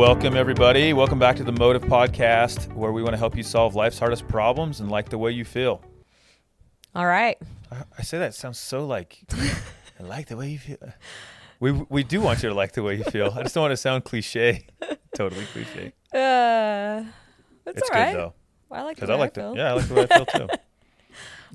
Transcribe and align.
Welcome, 0.00 0.34
everybody. 0.34 0.94
Welcome 0.94 1.18
back 1.18 1.36
to 1.36 1.44
the 1.44 1.52
Motive 1.52 1.82
Podcast, 1.82 2.72
where 2.72 2.90
we 2.90 3.02
want 3.02 3.12
to 3.12 3.18
help 3.18 3.36
you 3.36 3.42
solve 3.42 3.74
life's 3.74 3.98
hardest 3.98 4.26
problems 4.26 4.80
and 4.80 4.90
like 4.90 5.10
the 5.10 5.18
way 5.18 5.30
you 5.30 5.44
feel. 5.44 5.82
All 6.94 7.04
right. 7.04 7.36
I, 7.70 7.82
I 7.98 8.02
say 8.02 8.18
that 8.18 8.34
sounds 8.34 8.58
so 8.58 8.86
like 8.86 9.18
I 10.00 10.02
like 10.02 10.28
the 10.28 10.38
way 10.38 10.48
you 10.52 10.58
feel. 10.58 10.78
We 11.60 11.72
we 11.72 12.02
do 12.02 12.22
want 12.22 12.42
you 12.42 12.48
to 12.48 12.54
like 12.54 12.72
the 12.72 12.82
way 12.82 12.94
you 12.94 13.04
feel. 13.04 13.30
I 13.36 13.42
just 13.42 13.54
don't 13.54 13.60
want 13.60 13.72
to 13.72 13.76
sound 13.76 14.04
cliche. 14.04 14.68
totally 15.14 15.44
cliche. 15.52 15.92
Uh, 16.14 17.04
that's 17.66 17.80
it's 17.80 17.90
all 17.90 18.00
right. 18.00 18.12
good 18.12 18.20
though, 18.20 18.34
I 18.70 18.80
like 18.80 18.96
the 18.96 19.00
because 19.02 19.08
way 19.10 19.14
I 19.14 19.18
like 19.18 19.34
feel. 19.34 19.52
the 19.52 19.58
yeah 19.58 19.68
I 19.68 19.72
like 19.74 19.86
the 19.88 19.94
way 19.94 20.06
I 20.10 20.16
feel 20.16 20.26
too. 20.26 20.48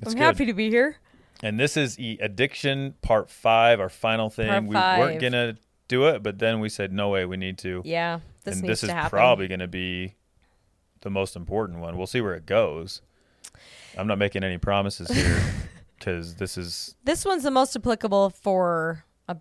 It's 0.02 0.12
I'm 0.12 0.18
good. 0.18 0.22
happy 0.22 0.46
to 0.46 0.52
be 0.52 0.70
here. 0.70 0.98
And 1.42 1.58
this 1.58 1.76
is 1.76 1.98
e- 1.98 2.18
addiction 2.20 2.94
part 3.02 3.28
five, 3.28 3.80
our 3.80 3.88
final 3.88 4.30
thing. 4.30 4.48
Part 4.48 4.64
we 4.66 4.76
weren't 4.76 5.20
gonna 5.20 5.56
do 5.88 6.06
it, 6.08 6.22
but 6.22 6.38
then 6.38 6.60
we 6.60 6.68
said 6.68 6.92
no 6.92 7.08
way, 7.10 7.24
we 7.24 7.36
need 7.36 7.58
to. 7.58 7.82
Yeah, 7.84 8.20
this 8.44 8.54
and 8.54 8.62
needs 8.62 8.80
this 8.80 8.82
is 8.84 8.88
to 8.90 8.94
happen. 8.94 9.10
probably 9.10 9.48
going 9.48 9.60
to 9.60 9.68
be 9.68 10.14
the 11.02 11.10
most 11.10 11.36
important 11.36 11.78
one. 11.80 11.96
We'll 11.96 12.06
see 12.06 12.20
where 12.20 12.34
it 12.34 12.46
goes. 12.46 13.02
I'm 13.96 14.06
not 14.06 14.18
making 14.18 14.44
any 14.44 14.58
promises 14.58 15.08
here 15.10 15.40
because 15.98 16.34
this 16.36 16.58
is 16.58 16.94
This 17.04 17.24
one's 17.24 17.44
the 17.44 17.50
most 17.50 17.74
applicable 17.76 18.30
for 18.30 19.04
a, 19.28 19.36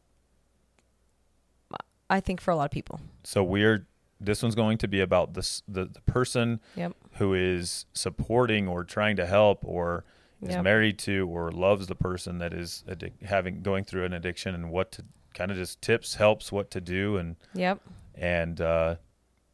I 2.09 2.19
think 2.19 2.39
for 2.41 2.51
a 2.51 2.55
lot 2.55 2.65
of 2.65 2.71
people. 2.71 2.99
so 3.23 3.43
we're 3.43 3.87
This 4.21 4.41
one's 4.43 4.55
going 4.55 4.77
to 4.79 4.87
be 4.87 5.01
about 5.01 5.33
this 5.33 5.61
the, 5.67 5.85
the 5.85 6.01
person 6.01 6.61
Yep. 6.75 6.93
who 7.13 7.33
is 7.33 7.85
supporting 7.93 8.67
or 8.67 8.83
trying 8.83 9.15
to 9.17 9.25
help 9.25 9.59
or 9.63 10.05
is 10.41 10.51
Yep. 10.55 10.63
married 10.63 10.99
to 10.99 11.27
or 11.27 11.51
loves 11.51 11.87
the 11.87 11.95
person 11.95 12.37
that 12.37 12.53
is 12.53 12.83
addic- 12.87 13.21
having 13.23 13.61
going 13.61 13.83
through 13.83 14.05
an 14.05 14.13
addiction 14.13 14.53
and 14.55 14.69
what 14.69 14.91
to 14.93 15.05
kind 15.35 15.51
of 15.51 15.57
just 15.57 15.79
tips 15.81 16.15
helps 16.15 16.51
what 16.51 16.71
to 16.71 16.81
do 16.81 17.17
and 17.17 17.35
Yep. 17.53 17.79
and 18.15 18.59
uh, 18.59 18.95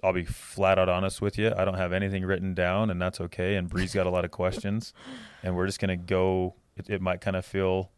I'll 0.03 0.13
be 0.13 0.23
flat 0.23 0.79
out 0.79 0.87
honest 0.87 1.21
with 1.21 1.37
you. 1.37 1.51
I 1.55 1.65
don't 1.65 1.75
have 1.75 1.91
anything 1.91 2.23
written 2.25 2.53
down, 2.53 2.89
and 2.89 3.01
that's 3.01 3.19
okay. 3.21 3.55
And 3.57 3.67
Bree's 3.69 3.93
got 3.93 4.05
a 4.07 4.09
lot 4.09 4.23
of 4.23 4.31
questions, 4.31 4.93
and 5.43 5.55
we're 5.55 5.65
just 5.65 5.79
gonna 5.79 5.97
go. 5.97 6.55
It, 6.77 6.89
it 6.89 7.01
might 7.01 7.19
kind 7.19 7.35
of 7.35 7.45
feel 7.45 7.91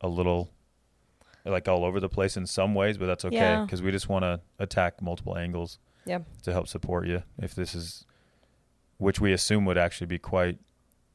a 0.00 0.08
little 0.08 0.50
like 1.44 1.68
all 1.68 1.84
over 1.84 2.00
the 2.00 2.08
place 2.08 2.36
in 2.36 2.46
some 2.46 2.74
ways, 2.74 2.98
but 2.98 3.06
that's 3.06 3.24
okay 3.24 3.36
Yeah. 3.36 3.64
because 3.64 3.82
we 3.82 3.90
just 3.90 4.08
want 4.08 4.22
to 4.24 4.40
attack 4.58 5.00
multiple 5.02 5.36
angles 5.36 5.78
Yep. 6.06 6.24
to 6.42 6.52
help 6.52 6.68
support 6.68 7.06
you. 7.06 7.22
If 7.38 7.54
this 7.54 7.74
is, 7.74 8.04
which 8.98 9.20
we 9.20 9.32
assume 9.32 9.64
would 9.66 9.78
actually 9.78 10.06
be 10.06 10.18
quite. 10.18 10.58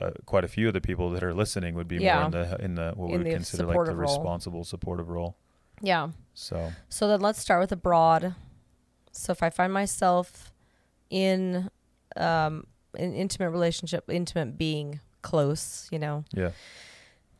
Uh, 0.02 0.10
quite 0.26 0.44
a 0.44 0.48
few 0.50 0.68
of 0.68 0.74
the 0.74 0.82
people 0.82 1.12
that 1.12 1.24
are 1.24 1.34
listening 1.34 1.76
would 1.76 1.88
be 1.88 1.98
Yeah. 1.98 2.16
more 2.18 2.26
in 2.26 2.32
the 2.32 2.58
in 2.66 2.76
the 2.76 2.94
what 2.96 3.12
we 3.12 3.18
would 3.20 3.28
consider 3.28 3.66
like 3.68 3.76
the 3.86 3.96
role. 3.96 4.02
responsible 4.02 4.64
supportive 4.66 5.08
role. 5.08 5.38
Yeah. 5.84 6.10
So 6.34 6.72
So 6.90 7.08
then 7.08 7.20
let's 7.22 7.40
start 7.40 7.60
with 7.60 7.70
the 7.70 7.76
broad. 7.76 8.34
So 9.12 9.32
if 9.32 9.44
I 9.44 9.52
find 9.52 9.72
myself 9.72 10.52
in 11.12 11.70
um, 12.16 12.66
an 12.98 13.14
intimate 13.14 13.52
relationship, 13.52 14.10
intimate 14.10 14.58
being 14.58 15.00
close, 15.22 15.88
you 15.92 16.00
know, 16.00 16.24
yeah, 16.34 16.50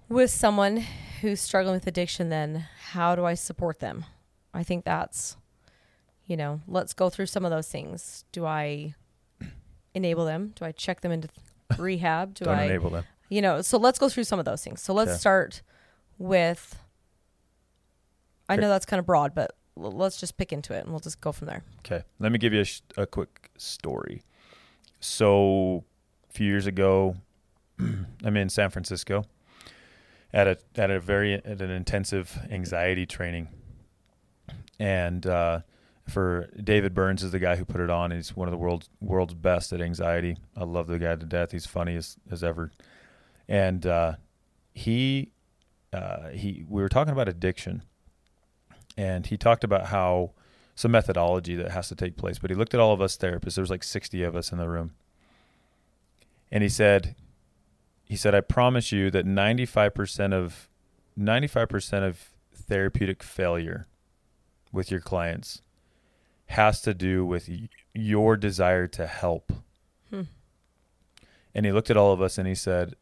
with 0.10 0.30
someone 0.30 0.86
who's 1.22 1.42
struggling 1.42 1.74
with 1.74 1.88
addiction, 1.88 2.30
then 2.30 2.66
how 2.92 3.16
do 3.16 3.26
I 3.26 3.34
support 3.34 3.80
them? 3.80 4.06
I 4.54 4.62
think 4.64 4.86
that's, 4.86 5.38
you 6.28 6.38
know, 6.38 6.62
let's 6.68 6.94
go 6.94 7.10
through 7.10 7.26
some 7.28 7.46
of 7.46 7.50
those 7.52 7.68
things. 7.70 8.26
Do 8.32 8.46
I 8.46 8.94
enable 9.96 10.26
them? 10.26 10.54
Do 10.56 10.66
I 10.66 10.72
check 10.72 11.02
them 11.02 11.12
into 11.12 11.30
rehab? 11.80 12.36
Do 12.36 12.46
don't 12.46 12.56
I, 12.60 12.66
enable 12.66 12.92
them. 12.92 13.06
you 13.30 13.42
know, 13.42 13.62
so 13.62 13.78
let's 13.80 13.98
go 13.98 14.10
through 14.10 14.26
some 14.26 14.38
of 14.38 14.46
those 14.46 14.64
things. 14.64 14.82
So 14.82 14.94
let's 14.94 15.12
Okay. 15.12 15.18
start 15.18 15.62
with, 16.20 16.78
I 18.50 18.56
know 18.58 18.70
that's 18.70 18.86
kind 18.86 19.00
of 19.00 19.06
broad, 19.06 19.34
but 19.34 19.56
l- 19.78 19.92
let's 19.92 20.20
just 20.20 20.38
pick 20.38 20.52
into 20.54 20.74
it 20.74 20.84
and 20.84 20.90
we'll 20.92 21.00
just 21.00 21.22
go 21.22 21.32
from 21.32 21.48
there. 21.48 21.64
Okay, 21.80 22.04
let 22.20 22.32
me 22.32 22.38
give 22.38 22.54
you 22.54 22.62
a, 22.62 22.66
sh- 22.66 22.82
a 22.98 23.06
quick 23.08 23.50
story. 23.58 24.22
So, 25.00 25.84
a 26.30 26.34
few 26.34 26.48
years 26.48 26.66
ago, 26.68 27.16
I'm 27.80 28.38
in 28.38 28.50
San 28.50 28.70
Francisco 28.70 29.26
at 30.32 30.48
a 30.48 30.58
at 30.76 30.90
a 30.92 31.00
very 31.00 31.34
at 31.34 31.62
an 31.62 31.70
intensive 31.70 32.40
anxiety 32.50 33.06
training, 33.06 33.50
and 34.80 35.26
uh, 35.26 35.60
for 36.08 36.50
David 36.62 36.94
Burns 36.94 37.24
is 37.24 37.32
the 37.32 37.40
guy 37.40 37.56
who 37.56 37.66
put 37.66 37.82
it 37.82 37.90
on. 37.90 38.12
He's 38.12 38.36
one 38.36 38.48
of 38.48 38.52
the 38.52 38.58
world's 38.58 38.90
world's 39.02 39.34
best 39.34 39.74
at 39.74 39.82
anxiety. 39.82 40.38
I 40.56 40.64
love 40.64 40.88
the 40.88 41.00
guy 41.00 41.16
to 41.16 41.26
death. 41.26 41.52
He's 41.52 41.66
funny 41.66 41.96
as 41.96 42.18
as 42.32 42.44
ever, 42.44 42.72
and 43.48 43.86
uh, 43.86 44.14
he 44.74 45.32
uh, 45.92 46.30
he 46.30 46.66
we 46.68 46.82
were 46.82 46.90
talking 46.90 47.14
about 47.14 47.28
addiction, 47.28 47.84
and 48.98 49.26
he 49.26 49.38
talked 49.38 49.64
about 49.64 49.88
how 49.88 50.32
some 50.76 50.92
methodology 50.92 51.56
that 51.56 51.72
has 51.72 51.88
to 51.90 51.96
take 51.96 52.18
place. 52.18 52.40
But 52.40 52.50
he 52.50 52.56
looked 52.56 52.74
at 52.74 52.80
all 52.80 52.94
of 52.94 53.02
us 53.02 53.18
therapists. 53.18 53.56
There 53.56 53.62
was 53.62 53.70
like 53.70 53.84
60 53.84 54.24
of 54.24 54.36
us 54.36 54.52
in 54.52 54.58
the 54.58 54.68
room. 54.68 54.92
And 56.52 56.64
he 56.64 56.70
said, 56.70 57.16
he 58.04 58.16
said, 58.16 58.36
I 58.36 58.42
promise 58.42 58.92
you 58.92 59.10
that 59.12 59.26
95% 59.26 60.34
of 60.34 60.70
95% 61.18 62.08
of 62.08 62.32
therapeutic 62.54 63.24
failure 63.24 63.88
with 64.72 64.90
your 64.92 65.00
clients 65.00 65.62
has 66.48 66.82
to 66.82 66.94
do 66.94 67.26
with 67.26 67.48
y- 67.48 67.70
your 67.94 68.36
desire 68.36 68.88
to 68.88 69.08
help. 69.08 69.54
Hmm. 70.10 70.24
And 71.56 71.66
he 71.66 71.72
looked 71.72 71.90
at 71.90 71.98
all 71.98 72.14
of 72.14 72.22
us 72.22 72.38
and 72.38 72.48
he 72.48 72.56
said, 72.56 72.96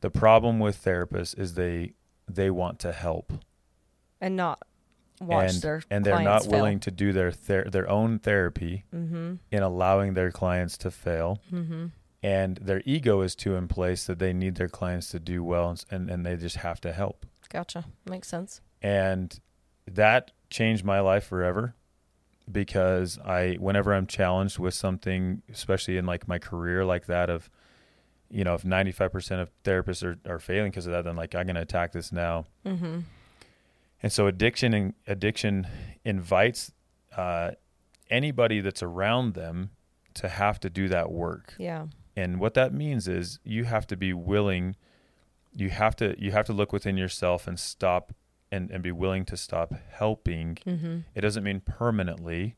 the 0.00 0.10
problem 0.10 0.58
with 0.58 0.84
therapists 0.84 1.38
is 1.38 1.54
they 1.54 1.94
they 2.28 2.50
want 2.50 2.78
to 2.80 2.92
help 2.92 3.32
And 4.20 4.36
not 4.36 4.60
watch 5.20 5.52
and, 5.54 5.62
their 5.62 5.82
and 5.90 6.04
they're 6.04 6.14
not 6.14 6.42
clients 6.42 6.46
willing 6.48 6.80
to 6.80 6.90
do 6.90 7.12
their 7.12 7.30
ther- 7.32 7.68
their 7.70 7.88
own 7.88 8.18
therapy 8.18 8.84
Mm-hmm. 8.94 9.34
in 9.50 9.62
allowing 9.62 10.14
their 10.14 10.30
clients 10.30 10.76
to 10.78 10.90
fail 10.90 11.40
Mm-hmm. 11.52 11.86
and 12.22 12.56
their 12.58 12.82
ego 12.84 13.20
is 13.22 13.34
too 13.34 13.54
in 13.56 13.68
place 13.68 14.04
that 14.06 14.18
they 14.18 14.32
need 14.32 14.56
their 14.56 14.68
clients 14.68 15.10
to 15.12 15.18
do 15.20 15.42
well 15.44 15.70
and, 15.70 15.84
and, 15.90 16.10
and 16.10 16.26
they 16.26 16.36
just 16.36 16.56
have 16.56 16.80
to 16.82 16.92
help 16.92 17.24
Gotcha. 17.48 17.84
Makes 18.04 18.28
sense. 18.28 18.60
and 18.82 19.38
that 19.90 20.32
changed 20.50 20.84
my 20.84 21.00
life 21.00 21.24
forever 21.24 21.74
because 22.50 23.18
i 23.24 23.54
whenever 23.58 23.92
i'm 23.94 24.06
challenged 24.06 24.58
with 24.58 24.74
something 24.74 25.42
especially 25.52 25.96
in 25.96 26.06
like 26.06 26.28
my 26.28 26.38
career 26.38 26.84
like 26.84 27.06
that 27.06 27.28
of 27.28 27.50
you 28.30 28.44
know 28.44 28.54
if 28.54 28.62
95% 28.62 29.40
of 29.40 29.50
therapists 29.64 30.02
are, 30.04 30.16
are 30.30 30.38
failing 30.38 30.70
because 30.70 30.86
of 30.86 30.92
that 30.92 31.04
then 31.04 31.16
like 31.16 31.34
i'm 31.34 31.46
going 31.46 31.56
to 31.56 31.62
attack 31.62 31.92
this 31.92 32.12
now 32.12 32.44
Mm-hmm. 32.64 32.98
And 34.06 34.12
so 34.12 34.28
addiction 34.28 34.72
and 34.72 34.94
addiction 35.08 35.66
invites 36.04 36.70
uh, 37.16 37.50
anybody 38.08 38.60
that's 38.60 38.80
around 38.80 39.34
them 39.34 39.70
to 40.14 40.28
have 40.28 40.60
to 40.60 40.70
do 40.70 40.86
that 40.90 41.10
work. 41.10 41.54
Yeah. 41.58 41.86
And 42.14 42.38
what 42.38 42.54
that 42.54 42.72
means 42.72 43.08
is 43.08 43.40
you 43.42 43.64
have 43.64 43.84
to 43.88 43.96
be 43.96 44.12
willing 44.12 44.76
you 45.52 45.70
have 45.70 45.96
to 45.96 46.14
you 46.20 46.30
have 46.30 46.46
to 46.46 46.52
look 46.52 46.72
within 46.72 46.96
yourself 46.96 47.48
and 47.48 47.58
stop 47.58 48.14
and, 48.52 48.70
and 48.70 48.80
be 48.80 48.92
willing 48.92 49.24
to 49.24 49.36
stop 49.36 49.74
helping. 49.90 50.58
Mm-hmm. 50.64 50.98
It 51.16 51.22
doesn't 51.22 51.42
mean 51.42 51.58
permanently, 51.58 52.54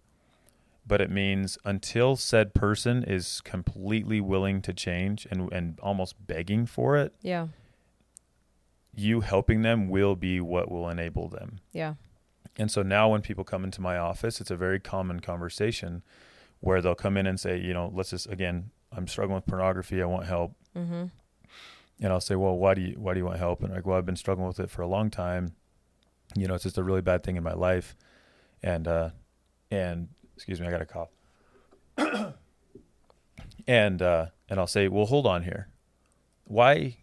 but 0.87 1.01
it 1.01 1.11
means 1.11 1.57
until 1.65 2.15
said 2.17 2.53
person 2.53 3.03
is 3.03 3.41
completely 3.41 4.21
willing 4.21 4.61
to 4.61 4.75
change 4.75 5.27
and, 5.31 5.51
and 5.51 5.81
almost 5.81 6.27
begging 6.27 6.67
for 6.67 6.99
it, 6.99 7.15
Yeah. 7.23 7.47
You 8.95 9.21
helping 9.21 9.63
them 9.63 9.89
will 9.89 10.17
be 10.17 10.41
what 10.41 10.71
will 10.71 10.89
enable 10.89 11.29
them. 11.29 11.61
Yeah. 11.73 11.95
And 12.59 12.71
so 12.71 12.83
now 12.83 13.09
when 13.11 13.23
people 13.23 13.45
come 13.45 13.65
into 13.65 13.81
my 13.81 13.97
office, 13.97 14.41
it's 14.41 14.51
a 14.51 14.57
very 14.57 14.81
common 14.81 15.21
conversation 15.21 16.03
where 16.61 16.83
they'll 16.83 16.97
come 16.97 17.17
in 17.17 17.27
and 17.27 17.39
say, 17.39 17.59
you 17.59 17.73
know, 17.73 17.93
let's 17.95 18.11
just 18.11 18.29
again, 18.29 18.71
I'm 18.93 19.07
struggling 19.07 19.37
with 19.37 19.47
pornography, 19.47 20.03
I 20.03 20.07
want 20.07 20.27
help. 20.27 20.55
Mm-hmm. 20.77 21.05
And 22.01 22.13
I'll 22.13 22.21
say, 22.21 22.35
Well, 22.35 22.57
why 22.57 22.75
do 22.75 22.81
you 22.81 22.95
why 22.99 23.15
do 23.15 23.21
you 23.21 23.27
want 23.27 23.39
help? 23.39 23.63
And 23.63 23.73
like, 23.73 23.87
well, 23.87 23.97
I've 23.99 24.07
been 24.07 24.17
struggling 24.17 24.47
with 24.49 24.61
it 24.61 24.71
for 24.71 24.83
a 24.83 24.89
long 24.89 25.11
time. 25.11 25.55
You 26.35 26.47
know, 26.47 26.55
it's 26.55 26.65
just 26.65 26.79
a 26.79 26.83
really 26.83 27.01
bad 27.01 27.23
thing 27.23 27.37
in 27.37 27.43
my 27.43 27.55
life. 27.55 27.97
And 28.63 28.89
uh 28.89 29.11
and 29.71 30.09
excuse 30.35 30.61
me, 30.61 30.67
I 30.67 30.71
got 30.71 30.83
a 30.83 30.87
cough. 30.87 31.11
and 33.67 34.03
uh 34.03 34.27
and 34.49 34.59
I'll 34.59 34.67
say, 34.67 34.89
Well, 34.89 35.07
hold 35.07 35.27
on 35.27 35.45
here. 35.45 35.69
Why 36.45 36.97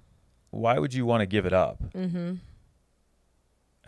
why 0.55 0.79
would 0.79 0.93
you 0.93 1.05
want 1.05 1.21
to 1.21 1.25
give 1.25 1.45
it 1.45 1.53
up? 1.53 1.81
Mm-hmm. 1.93 2.35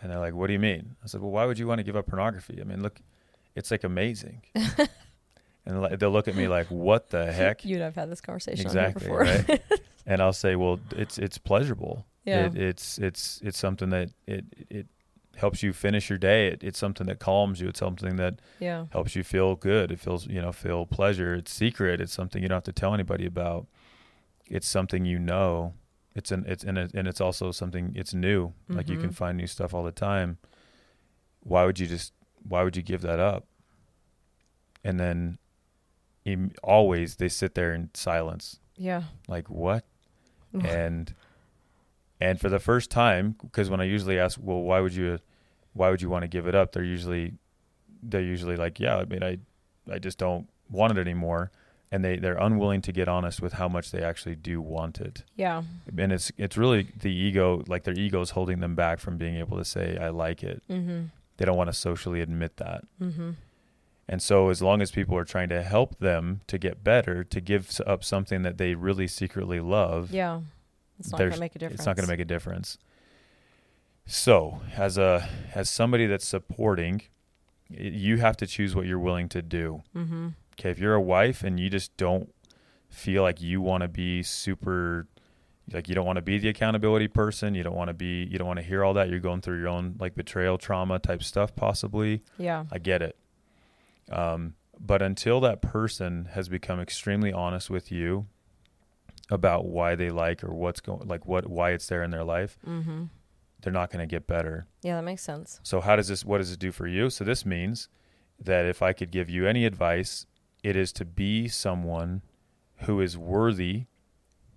And 0.00 0.12
they're 0.12 0.18
like, 0.18 0.34
"What 0.34 0.46
do 0.46 0.52
you 0.52 0.58
mean?" 0.58 0.96
I 1.02 1.06
said, 1.06 1.20
"Well, 1.20 1.30
why 1.30 1.44
would 1.44 1.58
you 1.58 1.66
want 1.66 1.78
to 1.78 1.82
give 1.82 1.96
up 1.96 2.06
pornography? 2.06 2.58
I 2.60 2.64
mean, 2.64 2.82
look, 2.82 3.00
it's 3.54 3.70
like 3.70 3.84
amazing." 3.84 4.42
and 4.54 5.98
they'll 5.98 6.10
look 6.10 6.28
at 6.28 6.36
me 6.36 6.46
like, 6.46 6.68
"What 6.68 7.10
the 7.10 7.32
heck?" 7.32 7.64
You 7.64 7.76
and 7.76 7.84
I've 7.84 7.96
had 7.96 8.10
this 8.10 8.20
conversation 8.20 8.64
exactly, 8.64 9.06
before. 9.06 9.20
right? 9.20 9.62
and 10.06 10.22
I'll 10.22 10.32
say, 10.32 10.54
"Well, 10.54 10.78
it's 10.92 11.18
it's 11.18 11.38
pleasurable. 11.38 12.06
Yeah. 12.24 12.46
It, 12.46 12.56
it's 12.56 12.98
it's 12.98 13.40
it's 13.42 13.58
something 13.58 13.90
that 13.90 14.10
it 14.26 14.44
it 14.70 14.86
helps 15.36 15.62
you 15.62 15.72
finish 15.72 16.10
your 16.10 16.18
day. 16.18 16.48
It, 16.48 16.62
it's 16.62 16.78
something 16.78 17.06
that 17.06 17.18
calms 17.18 17.60
you. 17.60 17.68
It's 17.68 17.78
something 17.78 18.16
that 18.16 18.40
yeah. 18.58 18.86
helps 18.90 19.16
you 19.16 19.24
feel 19.24 19.54
good. 19.54 19.90
It 19.90 19.98
feels 20.00 20.26
you 20.26 20.40
know 20.40 20.52
feel 20.52 20.86
pleasure. 20.86 21.34
It's 21.34 21.52
secret. 21.52 22.00
It's 22.00 22.12
something 22.12 22.42
you 22.42 22.48
don't 22.48 22.56
have 22.56 22.64
to 22.64 22.72
tell 22.72 22.94
anybody 22.94 23.26
about. 23.26 23.66
It's 24.46 24.68
something 24.68 25.04
you 25.04 25.18
know. 25.18 25.74
It's 26.18 26.30
an 26.32 26.44
it's 26.48 26.64
and 26.64 26.76
and 26.78 27.06
it's 27.10 27.20
also 27.20 27.52
something 27.52 27.92
it's 27.94 28.12
new. 28.12 28.52
Like 28.68 28.88
you 28.90 28.98
can 28.98 29.10
Mhm. 29.10 29.14
find 29.22 29.34
new 29.38 29.46
stuff 29.46 29.72
all 29.74 29.84
the 29.84 29.92
time. 30.10 30.38
Why 31.40 31.64
would 31.64 31.78
you 31.78 31.86
just 31.86 32.12
why 32.42 32.60
would 32.64 32.76
you 32.76 32.82
give 32.82 33.02
that 33.02 33.20
up? 33.20 33.44
and 34.84 34.98
then 35.00 35.38
im- 36.24 36.52
always 36.62 37.16
they 37.16 37.28
sit 37.28 37.54
there 37.56 37.72
in 37.74 37.90
silence 37.94 38.60
Yeah. 38.76 39.02
like 39.26 39.50
what 39.50 39.84
and 40.54 41.14
and 42.20 42.40
for 42.40 42.48
the 42.48 42.60
first 42.60 42.88
time 42.90 43.34
because 43.42 43.68
when 43.70 43.80
i 43.80 43.84
usually 43.84 44.18
ask 44.20 44.38
well 44.40 44.62
why 44.62 44.78
would 44.80 44.94
you 44.94 45.18
why 45.72 45.90
would 45.90 46.00
you 46.00 46.08
want 46.08 46.22
to 46.22 46.28
give 46.28 46.46
it 46.46 46.54
up 46.54 46.72
they're 46.72 46.84
usually 46.96 47.34
they're 48.02 48.20
usually 48.34 48.56
like 48.56 48.78
yeah 48.78 48.96
i 48.98 49.04
mean 49.04 49.22
i 49.24 49.36
i 49.92 49.98
just 49.98 50.16
don't 50.16 50.48
want 50.70 50.96
it 50.96 51.00
anymore 51.00 51.50
and 51.90 52.04
they 52.04 52.16
they're 52.16 52.36
unwilling 52.36 52.82
to 52.82 52.92
get 52.92 53.08
honest 53.08 53.40
with 53.40 53.54
how 53.54 53.68
much 53.68 53.90
they 53.90 54.02
actually 54.02 54.34
do 54.34 54.60
want 54.60 55.00
it 55.00 55.24
Yeah. 55.36 55.62
and 55.96 56.12
it's 56.12 56.30
it's 56.36 56.56
really 56.56 56.88
the 56.98 57.10
ego 57.12 57.62
like 57.66 57.84
their 57.84 57.94
ego 57.94 58.20
is 58.20 58.30
holding 58.30 58.60
them 58.60 58.74
back 58.74 58.98
from 59.00 59.16
being 59.16 59.36
able 59.36 59.56
to 59.58 59.64
say 59.64 59.96
i 60.00 60.08
like 60.10 60.42
it 60.42 60.62
Mm-hmm. 60.68 61.04
they 61.38 61.44
don't 61.44 61.56
want 61.56 61.68
to 61.68 61.74
socially 61.74 62.20
admit 62.20 62.56
that 62.58 62.84
Mm-hmm. 63.00 63.30
and 64.08 64.22
so, 64.22 64.48
as 64.50 64.60
long 64.62 64.80
as 64.82 64.90
people 64.90 65.16
are 65.16 65.24
trying 65.24 65.48
to 65.50 65.62
help 65.62 65.98
them 65.98 66.40
to 66.46 66.56
get 66.58 66.82
better, 66.82 67.22
to 67.24 67.40
give 67.42 67.78
up 67.86 68.02
something 68.02 68.42
that 68.42 68.56
they 68.58 68.74
really 68.74 69.06
secretly 69.06 69.60
love, 69.60 70.10
Yeah. 70.10 70.40
It's 70.98 71.10
not 71.12 71.18
gonna 71.18 71.36
make 71.38 71.54
a 71.54 71.58
difference. 71.58 71.80
it's 71.80 71.86
not 71.86 71.94
going 71.96 72.06
to 72.06 72.10
make 72.12 72.18
a 72.20 72.24
difference. 72.24 72.76
So, 74.06 74.60
as 74.76 74.96
a 74.98 75.28
as 75.54 75.68
somebody 75.68 76.06
that's 76.06 76.26
supporting, 76.26 77.02
you 77.68 78.16
have 78.16 78.36
to 78.38 78.46
choose 78.46 78.74
what 78.74 78.86
you're 78.86 78.98
willing 78.98 79.28
to 79.28 79.42
do. 79.42 79.82
Mm-hmm. 79.94 80.28
Okay, 80.58 80.70
if 80.70 80.78
you're 80.78 80.94
a 80.94 81.00
wife 81.00 81.42
and 81.44 81.58
you 81.60 81.70
just 81.70 81.96
don't 81.96 82.32
feel 82.88 83.22
like 83.22 83.40
you 83.40 83.60
want 83.60 83.82
to 83.82 83.88
be 83.88 84.22
super 84.22 85.06
like 85.70 85.86
you 85.88 85.94
don't 85.94 86.06
want 86.06 86.16
to 86.16 86.22
be 86.22 86.38
the 86.38 86.48
accountability 86.48 87.06
person, 87.08 87.54
you 87.54 87.62
don't 87.62 87.74
want 87.76 87.88
to 87.88 87.94
be 87.94 88.26
you 88.30 88.38
don't 88.38 88.46
want 88.48 88.58
to 88.58 88.64
hear 88.64 88.82
all 88.82 88.94
that, 88.94 89.08
you're 89.10 89.20
going 89.20 89.40
through 89.42 89.58
your 89.58 89.68
own 89.68 89.94
like 90.00 90.14
betrayal 90.14 90.56
trauma 90.58 90.98
type 90.98 91.22
stuff 91.22 91.54
possibly. 91.54 92.22
Yeah. 92.38 92.64
I 92.72 92.78
get 92.78 93.02
it. 93.02 93.16
Um, 94.10 94.54
but 94.80 95.02
until 95.02 95.40
that 95.40 95.60
person 95.60 96.30
has 96.32 96.48
become 96.48 96.80
extremely 96.80 97.32
honest 97.32 97.68
with 97.68 97.92
you 97.92 98.26
about 99.30 99.66
why 99.66 99.94
they 99.94 100.08
like 100.08 100.42
or 100.42 100.54
what's 100.54 100.80
going, 100.80 101.06
like 101.06 101.26
what, 101.26 101.46
why 101.46 101.72
it's 101.72 101.86
there 101.88 102.02
in 102.02 102.10
their 102.10 102.24
life, 102.24 102.56
Mm-hmm. 102.66 103.04
they're 103.60 103.72
not 103.72 103.90
going 103.90 104.00
to 104.00 104.06
get 104.06 104.26
better. 104.26 104.66
Yeah, 104.82 104.96
that 104.96 105.02
makes 105.04 105.22
sense. 105.22 105.60
So 105.62 105.80
how 105.82 105.96
does 105.96 106.08
this, 106.08 106.24
what 106.24 106.38
does 106.38 106.52
it 106.52 106.58
do 106.58 106.72
for 106.72 106.86
you? 106.86 107.10
So 107.10 107.24
this 107.24 107.44
means 107.44 107.88
that 108.42 108.64
if 108.64 108.80
I 108.80 108.92
could 108.94 109.10
give 109.10 109.28
you 109.28 109.46
any 109.46 109.66
advice, 109.66 110.24
it 110.62 110.76
is 110.76 110.92
to 110.94 111.04
be 111.04 111.48
someone 111.48 112.22
who 112.82 113.00
is 113.00 113.16
worthy 113.18 113.84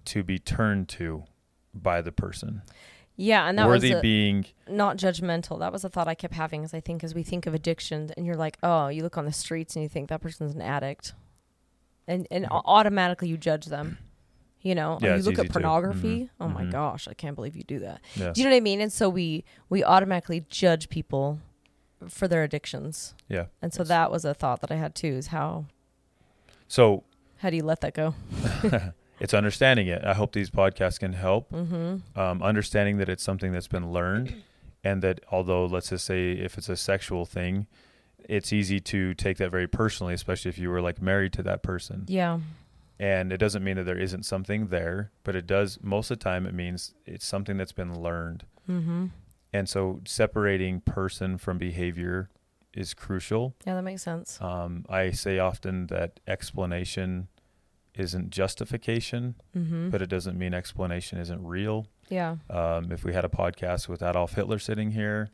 to 0.05 0.23
be 0.23 0.39
turned 0.39 0.89
to 0.89 1.23
by 1.73 2.01
the 2.01 2.11
person. 2.11 2.61
Yeah, 3.15 3.47
and 3.47 3.57
that 3.59 3.67
worthy 3.67 3.91
was 3.91 3.99
a, 3.99 4.01
being, 4.01 4.45
not 4.67 4.97
judgmental. 4.97 5.59
That 5.59 5.71
was 5.71 5.83
a 5.83 5.89
thought 5.89 6.07
I 6.07 6.15
kept 6.15 6.33
having. 6.33 6.63
as 6.63 6.73
I 6.73 6.79
think 6.79 7.03
as 7.03 7.13
we 7.13 7.23
think 7.23 7.45
of 7.45 7.53
addiction, 7.53 8.09
and 8.17 8.25
you're 8.25 8.35
like, 8.35 8.57
oh, 8.63 8.87
you 8.87 9.03
look 9.03 9.17
on 9.17 9.25
the 9.25 9.31
streets 9.33 9.75
and 9.75 9.83
you 9.83 9.89
think 9.89 10.09
that 10.09 10.21
person's 10.21 10.55
an 10.55 10.61
addict, 10.61 11.13
and 12.07 12.27
and 12.31 12.45
Mhm. 12.45 12.61
automatically 12.65 13.27
you 13.27 13.37
judge 13.37 13.65
them. 13.67 13.97
You 14.61 14.75
know, 14.75 14.97
Yeah, 15.01 15.15
you 15.17 15.23
look 15.23 15.39
at 15.39 15.49
pornography. 15.49 16.23
Mhm. 16.25 16.29
Oh 16.39 16.47
my 16.47 16.63
Mhm. 16.63 16.71
gosh, 16.71 17.07
I 17.07 17.13
can't 17.13 17.35
believe 17.35 17.55
you 17.55 17.63
do 17.63 17.79
that. 17.79 17.99
yeah, 18.15 18.31
Do 18.31 18.41
you 18.41 18.45
know 18.45 18.51
what 18.51 18.57
I 18.57 18.61
mean? 18.61 18.81
And 18.81 18.91
so 18.93 19.07
we 19.09 19.43
we 19.69 19.83
automatically 19.83 20.45
judge 20.49 20.89
people 20.89 21.39
for 22.07 22.27
their 22.27 22.43
addictions. 22.43 23.13
yeah. 23.27 23.45
And 23.61 23.73
so 23.73 23.83
that 23.83 24.09
was 24.11 24.25
a 24.25 24.33
thought 24.33 24.61
that 24.61 24.71
I 24.71 24.75
had 24.75 24.95
too. 24.95 25.07
Is 25.13 25.27
how 25.27 25.65
So 26.71 27.03
how 27.37 27.49
do 27.49 27.57
you 27.57 27.63
let 27.63 27.81
that 27.81 27.93
go? 27.93 28.15
it's 29.19 29.33
understanding 29.33 29.87
it. 29.87 30.05
I 30.05 30.13
hope 30.13 30.31
these 30.31 30.49
podcasts 30.49 30.99
can 30.99 31.11
help. 31.13 31.51
Mm-hmm. 31.51 32.17
um, 32.19 32.41
understanding 32.41 32.97
that 32.99 33.09
it's 33.09 33.23
something 33.23 33.51
that's 33.51 33.67
been 33.67 33.91
learned 33.91 34.41
and 34.83 35.01
that 35.01 35.19
although 35.31 35.65
let's 35.65 35.89
just 35.89 36.05
say 36.05 36.31
if 36.31 36.57
it's 36.57 36.69
a 36.69 36.77
sexual 36.77 37.25
thing 37.25 37.67
it's 38.29 38.53
easy 38.53 38.79
to 38.79 39.13
take 39.15 39.37
that 39.37 39.51
very 39.51 39.67
personally 39.67 40.13
especially 40.13 40.47
if 40.49 40.57
you 40.57 40.69
were 40.69 40.81
like 40.81 41.01
married 41.01 41.33
to 41.33 41.43
that 41.43 41.61
person 41.61 42.05
Yeah. 42.07 42.39
and 42.99 43.33
it 43.33 43.37
doesn't 43.37 43.63
mean 43.63 43.75
that 43.77 43.83
there 43.83 43.97
isn't 43.99 44.23
something 44.25 44.67
there 44.67 45.11
but 45.23 45.35
it 45.35 45.45
does 45.45 45.77
most 45.83 46.09
of 46.09 46.17
the 46.19 46.23
time 46.23 46.45
it 46.47 46.53
means 46.53 46.93
it's 47.05 47.25
something 47.25 47.57
that's 47.57 47.73
been 47.73 47.99
learned 48.01 48.45
Mm-hmm. 48.69 49.07
and 49.53 49.67
so 49.67 49.99
separating 50.05 50.79
person 50.81 51.37
from 51.37 51.57
behavior 51.57 52.29
is 52.73 52.93
crucial 52.93 53.55
Yeah, 53.65 53.75
that 53.75 53.81
makes 53.83 54.01
sense. 54.03 54.39
um, 54.41 54.85
i 54.89 55.11
say 55.11 55.39
often 55.39 55.87
that 55.87 56.19
explanation 56.27 57.27
isn't 57.95 58.29
justification 58.29 59.35
Mm-hmm. 59.55 59.89
but 59.89 60.01
it 60.01 60.07
doesn't 60.09 60.37
mean 60.37 60.53
explanation 60.53 61.17
isn't 61.19 61.43
real 61.45 61.87
yeah. 62.09 62.35
Um, 62.49 62.91
if 62.91 63.05
we 63.05 63.13
had 63.13 63.23
a 63.23 63.29
podcast 63.29 63.87
with 63.87 64.01
Adolf 64.03 64.33
Hitler 64.33 64.59
sitting 64.59 64.91
here, 64.91 65.29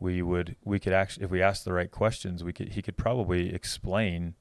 we 0.00 0.22
would 0.22 0.56
we 0.64 0.78
could 0.78 0.94
actually 0.94 1.24
if 1.26 1.30
we 1.30 1.42
asked 1.42 1.66
the 1.66 1.72
right 1.74 1.90
questions, 1.90 2.42
we 2.42 2.50
could 2.54 2.70
he 2.70 2.80
could 2.80 2.96
probably 2.96 3.52
explain 3.54 4.34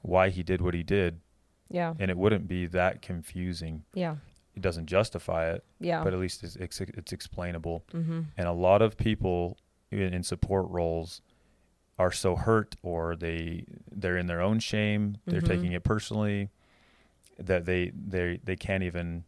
why 0.00 0.30
he 0.30 0.42
did 0.42 0.62
what 0.62 0.72
he 0.72 0.82
did, 0.82 1.20
Yeah. 1.68 1.92
and 1.98 2.10
it 2.10 2.16
wouldn't 2.16 2.48
be 2.48 2.64
that 2.68 3.02
confusing. 3.02 3.84
Yeah. 3.92 4.16
It 4.54 4.62
doesn't 4.62 4.86
justify 4.86 5.50
it, 5.50 5.62
Yeah. 5.78 6.02
but 6.02 6.14
at 6.14 6.18
least 6.20 6.42
it's 6.42 6.56
it's, 6.56 6.80
it's 6.80 7.12
explainable. 7.12 7.84
mm-hmm. 7.92 8.20
And 8.38 8.48
a 8.48 8.52
lot 8.52 8.80
of 8.80 8.96
people 8.96 9.58
in, 9.90 10.14
in 10.14 10.22
support 10.22 10.66
roles 10.70 11.20
are 11.98 12.12
so 12.12 12.36
hurt 12.36 12.76
or 12.82 13.16
they 13.16 13.64
they're 13.90 14.18
in 14.18 14.26
their 14.26 14.40
own 14.40 14.58
shame, 14.58 15.16
they're 15.26 15.40
Mhm. 15.40 15.46
taking 15.46 15.72
it 15.72 15.82
personally 15.84 16.50
that 17.38 17.64
they 17.64 17.90
they 17.90 18.40
they 18.44 18.56
can't 18.56 18.82
even 18.82 19.24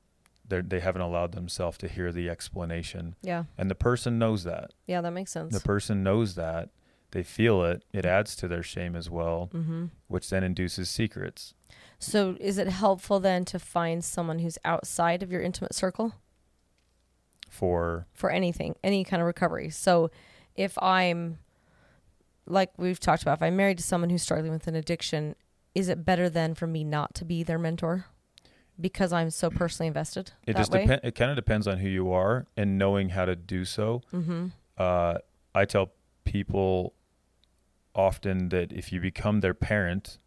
they 0.49 0.61
they 0.61 0.81
haven't 0.81 1.03
allowed 1.03 1.33
themselves 1.33 1.77
to 1.79 1.89
hear 1.89 2.11
the 2.13 2.29
explanation 2.29 3.15
Yeah. 3.23 3.45
and 3.59 3.71
the 3.71 3.75
person 3.75 4.19
knows 4.19 4.45
that 4.45 4.73
Yeah, 4.87 5.01
that 5.03 5.13
makes 5.13 5.31
sense. 5.33 5.53
the 5.55 5.61
person 5.61 6.03
knows 6.03 6.35
that 6.37 6.71
they 7.11 7.23
feel 7.23 7.63
it 7.65 7.85
it 7.93 8.05
adds 8.07 8.35
to 8.37 8.49
their 8.49 8.63
shame 8.63 8.95
as 8.97 9.09
well 9.11 9.51
mm-hmm. 9.53 9.87
which 10.09 10.29
then 10.31 10.43
induces 10.45 10.89
secrets 10.91 11.55
So, 11.99 12.37
is 12.39 12.59
it 12.59 12.69
helpful 12.69 13.19
then 13.21 13.45
to 13.47 13.59
find 13.59 14.05
someone 14.05 14.39
who's 14.39 14.57
outside 14.65 15.23
of 15.23 15.33
your 15.33 15.43
intimate 15.43 15.75
circle 15.75 16.15
for 17.51 18.07
for 18.15 18.31
anything, 18.31 18.75
any 18.85 19.05
kind 19.05 19.21
of 19.21 19.27
recovery? 19.27 19.71
So, 19.71 20.11
if 20.55 20.77
I'm, 20.83 21.39
like 22.49 22.71
we've 22.77 22.99
talked 23.01 23.23
about, 23.23 23.39
if 23.39 23.43
I'm 23.43 23.57
married 23.57 23.79
to 23.79 23.85
someone 23.85 24.11
who's 24.11 24.23
struggling 24.23 24.53
with 24.53 24.67
an 24.67 24.75
addiction, 24.75 25.35
is 25.75 25.89
it 25.89 26.05
better 26.05 26.29
then 26.31 26.55
for 26.55 26.67
me 26.67 26.83
not 26.85 27.15
to 27.17 27.25
be 27.25 27.43
their 27.43 27.59
mentor 27.59 28.07
because 28.81 29.13
I'm 29.13 29.31
so 29.31 29.51
personally 29.51 29.89
invested? 29.89 30.33
it 30.47 30.57
just 30.57 30.73
depends 30.73 31.01
it 31.05 31.15
kind 31.15 31.31
of 31.31 31.37
depends 31.37 31.67
on 31.67 31.79
who 31.79 31.89
you 31.89 32.13
are 32.13 32.47
and 32.57 32.79
knowing 32.79 33.11
how 33.11 33.25
to 33.25 33.35
do 33.37 33.65
so 33.65 34.03
Mm-hmm. 34.13 34.47
uh, 34.77 35.15
i 35.55 35.65
tell 35.65 35.91
people 36.25 36.95
often 37.95 38.49
that 38.51 38.73
if 38.73 38.93
you 38.93 39.01
become 39.01 39.41
their 39.41 39.55
parent 39.55 40.19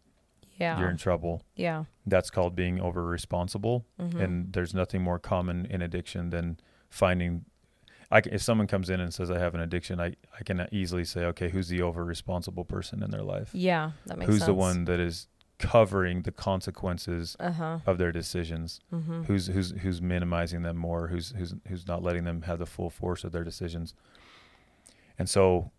Yeah. 0.58 0.78
you're 0.78 0.90
in 0.90 0.96
trouble 0.98 1.42
yeah. 1.56 1.84
that's 2.06 2.30
called 2.30 2.54
being 2.54 2.80
over 2.80 3.02
responsible 3.04 3.86
Mm-hmm. 3.98 4.20
and 4.20 4.52
there's 4.52 4.74
nothing 4.74 5.02
more 5.02 5.18
common 5.18 5.66
in 5.66 5.80
addiction 5.82 6.30
than 6.30 6.58
finding 6.90 7.44
I, 8.12 8.20
c- 8.22 8.30
if 8.32 8.42
someone 8.42 8.66
comes 8.66 8.90
in 8.90 9.00
and 9.00 9.12
says 9.12 9.30
I 9.30 9.38
have 9.38 9.54
an 9.54 9.60
addiction, 9.60 9.98
I, 10.00 10.14
I 10.38 10.42
can 10.44 10.66
easily 10.70 11.04
say, 11.04 11.24
okay, 11.24 11.48
who's 11.48 11.68
the 11.68 11.82
over 11.82 12.04
responsible 12.04 12.64
person 12.64 13.02
in 13.02 13.10
their 13.10 13.22
life? 13.22 13.50
yeah, 13.54 13.92
that 14.06 14.18
makes 14.18 14.28
who's 14.28 14.38
sense. 14.40 14.46
Who's 14.46 14.46
the 14.46 14.54
one 14.54 14.84
that 14.84 15.00
is 15.00 15.26
covering 15.58 16.22
the 16.22 16.32
consequences 16.32 17.36
Uh 17.40 17.52
huh. 17.52 17.78
of 17.86 17.98
their 17.98 18.12
decisions? 18.12 18.80
Mm-hmm. 18.92 19.22
Who's 19.24 19.46
who's 19.46 19.70
who's 19.82 20.02
minimizing 20.02 20.62
them 20.62 20.76
more? 20.76 21.08
Who's 21.08 21.30
who's 21.36 21.54
who's 21.68 21.86
not 21.88 22.02
letting 22.02 22.24
them 22.24 22.42
have 22.42 22.58
the 22.58 22.66
full 22.66 22.90
force 22.90 23.24
of 23.24 23.32
their 23.32 23.44
decisions? 23.44 23.94
And 25.18 25.28
so, 25.28 25.70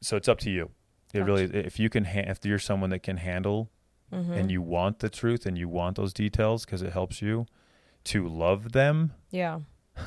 so 0.00 0.16
it's 0.16 0.28
up 0.28 0.38
to 0.40 0.50
you. 0.50 0.70
It 1.14 1.20
really, 1.20 1.44
if 1.44 1.78
you 1.78 1.88
can, 1.90 2.04
ha- 2.04 2.24
if 2.26 2.44
you're 2.44 2.58
someone 2.58 2.90
that 2.90 3.02
can 3.02 3.16
handle 3.18 3.70
Mm-hmm. 4.12 4.32
and 4.34 4.50
you 4.50 4.60
want 4.60 4.98
the 4.98 5.08
truth 5.08 5.46
and 5.46 5.56
you 5.56 5.70
want 5.70 5.96
those 5.96 6.12
details 6.12 6.66
because 6.66 6.82
it 6.82 6.92
helps 6.92 7.22
you 7.22 7.46
to 8.04 8.28
love 8.28 8.72
them, 8.72 9.12
Yeah. 9.30 9.60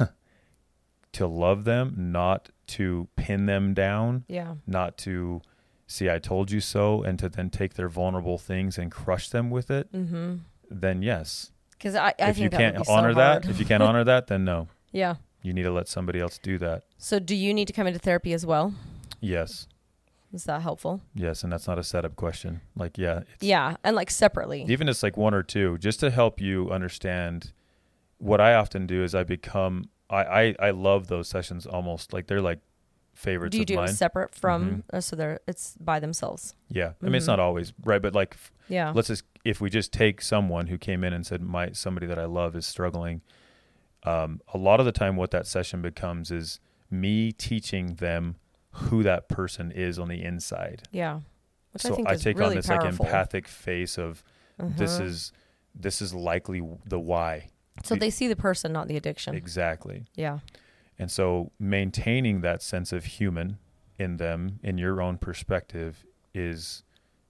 to 1.15 1.27
love 1.27 1.63
them, 1.65 1.93
not 1.98 2.50
to 2.67 3.07
pin 3.15 3.45
them 3.45 3.74
down, 3.74 4.24
Yeah. 4.27 4.55
not 4.65 4.98
to 5.00 5.41
see 5.88 6.10
I 6.10 6.17
told 6.19 6.50
you 6.51 6.60
so 6.62 7.03
and 7.03 7.19
to 7.19 7.29
then 7.29 7.50
take 7.50 7.75
their 7.75 7.89
vulnerable 7.89 8.38
things 8.38 8.77
and 8.77 8.91
crush 8.91 9.29
them 9.29 9.50
with 9.50 9.69
it, 9.69 9.91
Mm-hmm. 9.91 10.36
then 10.69 11.01
yes. 11.01 11.51
Because 11.72 11.95
I, 11.95 12.13
I 12.19 12.29
if 12.29 12.36
think 12.38 12.51
you 12.51 12.57
can't 12.57 12.89
honor 12.89 13.13
that, 13.13 13.45
if 13.48 13.60
you 13.60 13.65
can't 13.65 13.84
honor 13.84 14.03
that, 14.03 14.27
then 14.27 14.45
no. 14.45 14.67
yeah. 14.91 15.15
You 15.41 15.53
need 15.53 15.63
to 15.63 15.72
let 15.72 15.88
somebody 15.88 16.19
else 16.19 16.39
do 16.39 16.57
that. 16.57 16.86
So, 16.98 17.19
do 17.19 17.36
you 17.36 17.53
need 17.53 17.67
to 17.67 17.74
come 17.74 17.86
into 17.86 18.00
therapy 18.00 18.34
as 18.34 18.45
well? 18.48 18.74
Yes. 19.22 19.67
Is 20.34 20.45
that 20.45 20.63
helpful? 20.63 21.01
Yes, 21.13 21.43
and 21.43 21.53
that's 21.53 21.67
not 21.67 21.77
a 21.77 21.84
setup 21.84 22.15
question. 22.15 22.62
Like, 22.75 22.98
yeah, 22.98 23.19
it's, 23.31 23.43
Yeah, 23.43 23.75
and 23.84 23.95
like 23.95 24.10
separately. 24.10 24.65
even 24.67 24.89
it's 24.89 25.03
like 25.03 25.17
one 25.17 25.36
or 25.36 25.43
two, 25.43 25.77
just 25.77 26.00
to 26.00 26.10
help 26.10 26.41
you 26.41 26.72
understand. 26.72 27.51
What 28.17 28.41
I 28.41 28.55
often 28.55 28.88
do 28.88 29.03
is 29.03 29.13
I 29.13 29.24
become 29.24 29.89
I 30.15 30.41
I, 30.41 30.55
I 30.67 30.72
love 30.72 31.07
those 31.07 31.27
sessions 31.27 31.65
almost 31.65 32.13
like 32.13 32.27
they're 32.27 32.41
like 32.41 32.60
favorites 33.13 33.53
do 33.53 33.60
you 33.60 33.63
of 33.63 33.67
do 33.67 33.75
mine. 33.77 33.89
it 33.89 33.93
separate 33.93 34.36
from 34.36 34.69
Mhm. 34.69 34.84
uh, 34.98 35.00
so 35.01 35.15
they're 35.15 35.39
it's 35.48 35.75
by 35.79 36.00
themselves? 36.00 36.53
yeah, 36.69 36.91
I 37.01 37.05
mean 37.05 37.15
it's 37.15 37.27
not 37.27 37.39
always 37.39 37.72
right, 37.84 38.01
but 38.01 38.13
like 38.13 38.34
f- 38.34 38.51
Yeah. 38.67 38.91
let's 38.95 39.07
just 39.07 39.24
if 39.45 39.62
we 39.62 39.69
just 39.69 39.93
take 39.93 40.22
someone 40.22 40.67
who 40.67 40.77
came 40.77 41.03
in 41.03 41.13
and 41.13 41.25
said 41.25 41.41
my 41.41 41.72
somebody 41.72 42.07
that 42.07 42.19
I 42.19 42.25
love 42.25 42.55
is 42.55 42.65
struggling. 42.65 43.22
Um, 44.03 44.41
a 44.53 44.57
lot 44.57 44.79
of 44.79 44.86
the 44.86 44.91
time, 44.91 45.15
what 45.15 45.31
that 45.31 45.48
session 45.48 45.81
becomes 45.81 46.29
is 46.29 46.60
me 46.91 47.31
teaching 47.31 47.95
them 47.95 48.36
who 48.72 49.01
that 49.03 49.27
person 49.29 49.72
is 49.72 49.98
on 49.98 50.10
the 50.10 50.22
inside. 50.24 50.84
yeah. 50.91 51.22
which 51.72 51.81
so 51.84 51.93
I 51.93 51.95
think 51.95 52.07
I 52.10 52.15
take 52.15 52.38
really 52.38 52.50
on 52.51 52.55
this 52.57 52.67
powerful. 52.67 52.89
like 52.89 53.00
empathic 53.00 53.48
face 53.48 53.98
of 53.98 54.24
this 54.60 54.95
Uh-huh. 54.95 55.05
is 55.05 55.31
this 55.74 56.01
is 56.01 56.13
likely 56.13 56.62
the 56.86 57.00
why 57.00 57.48
so 57.84 57.96
they 57.96 58.10
see 58.10 58.27
the 58.27 58.36
person, 58.36 58.72
not 58.72 58.88
the 58.88 58.98
addiction. 58.98 59.36
exactly. 59.36 60.05
Yeah. 60.15 60.39
And 60.98 61.12
so 61.12 61.51
maintaining 61.60 62.41
that 62.41 62.62
sense 62.62 62.94
of 62.94 63.05
human 63.05 63.58
in 64.00 64.17
them, 64.17 64.60
in 64.63 64.77
your 64.77 65.01
own 65.01 65.17
perspective, 65.17 66.05
is 66.34 66.84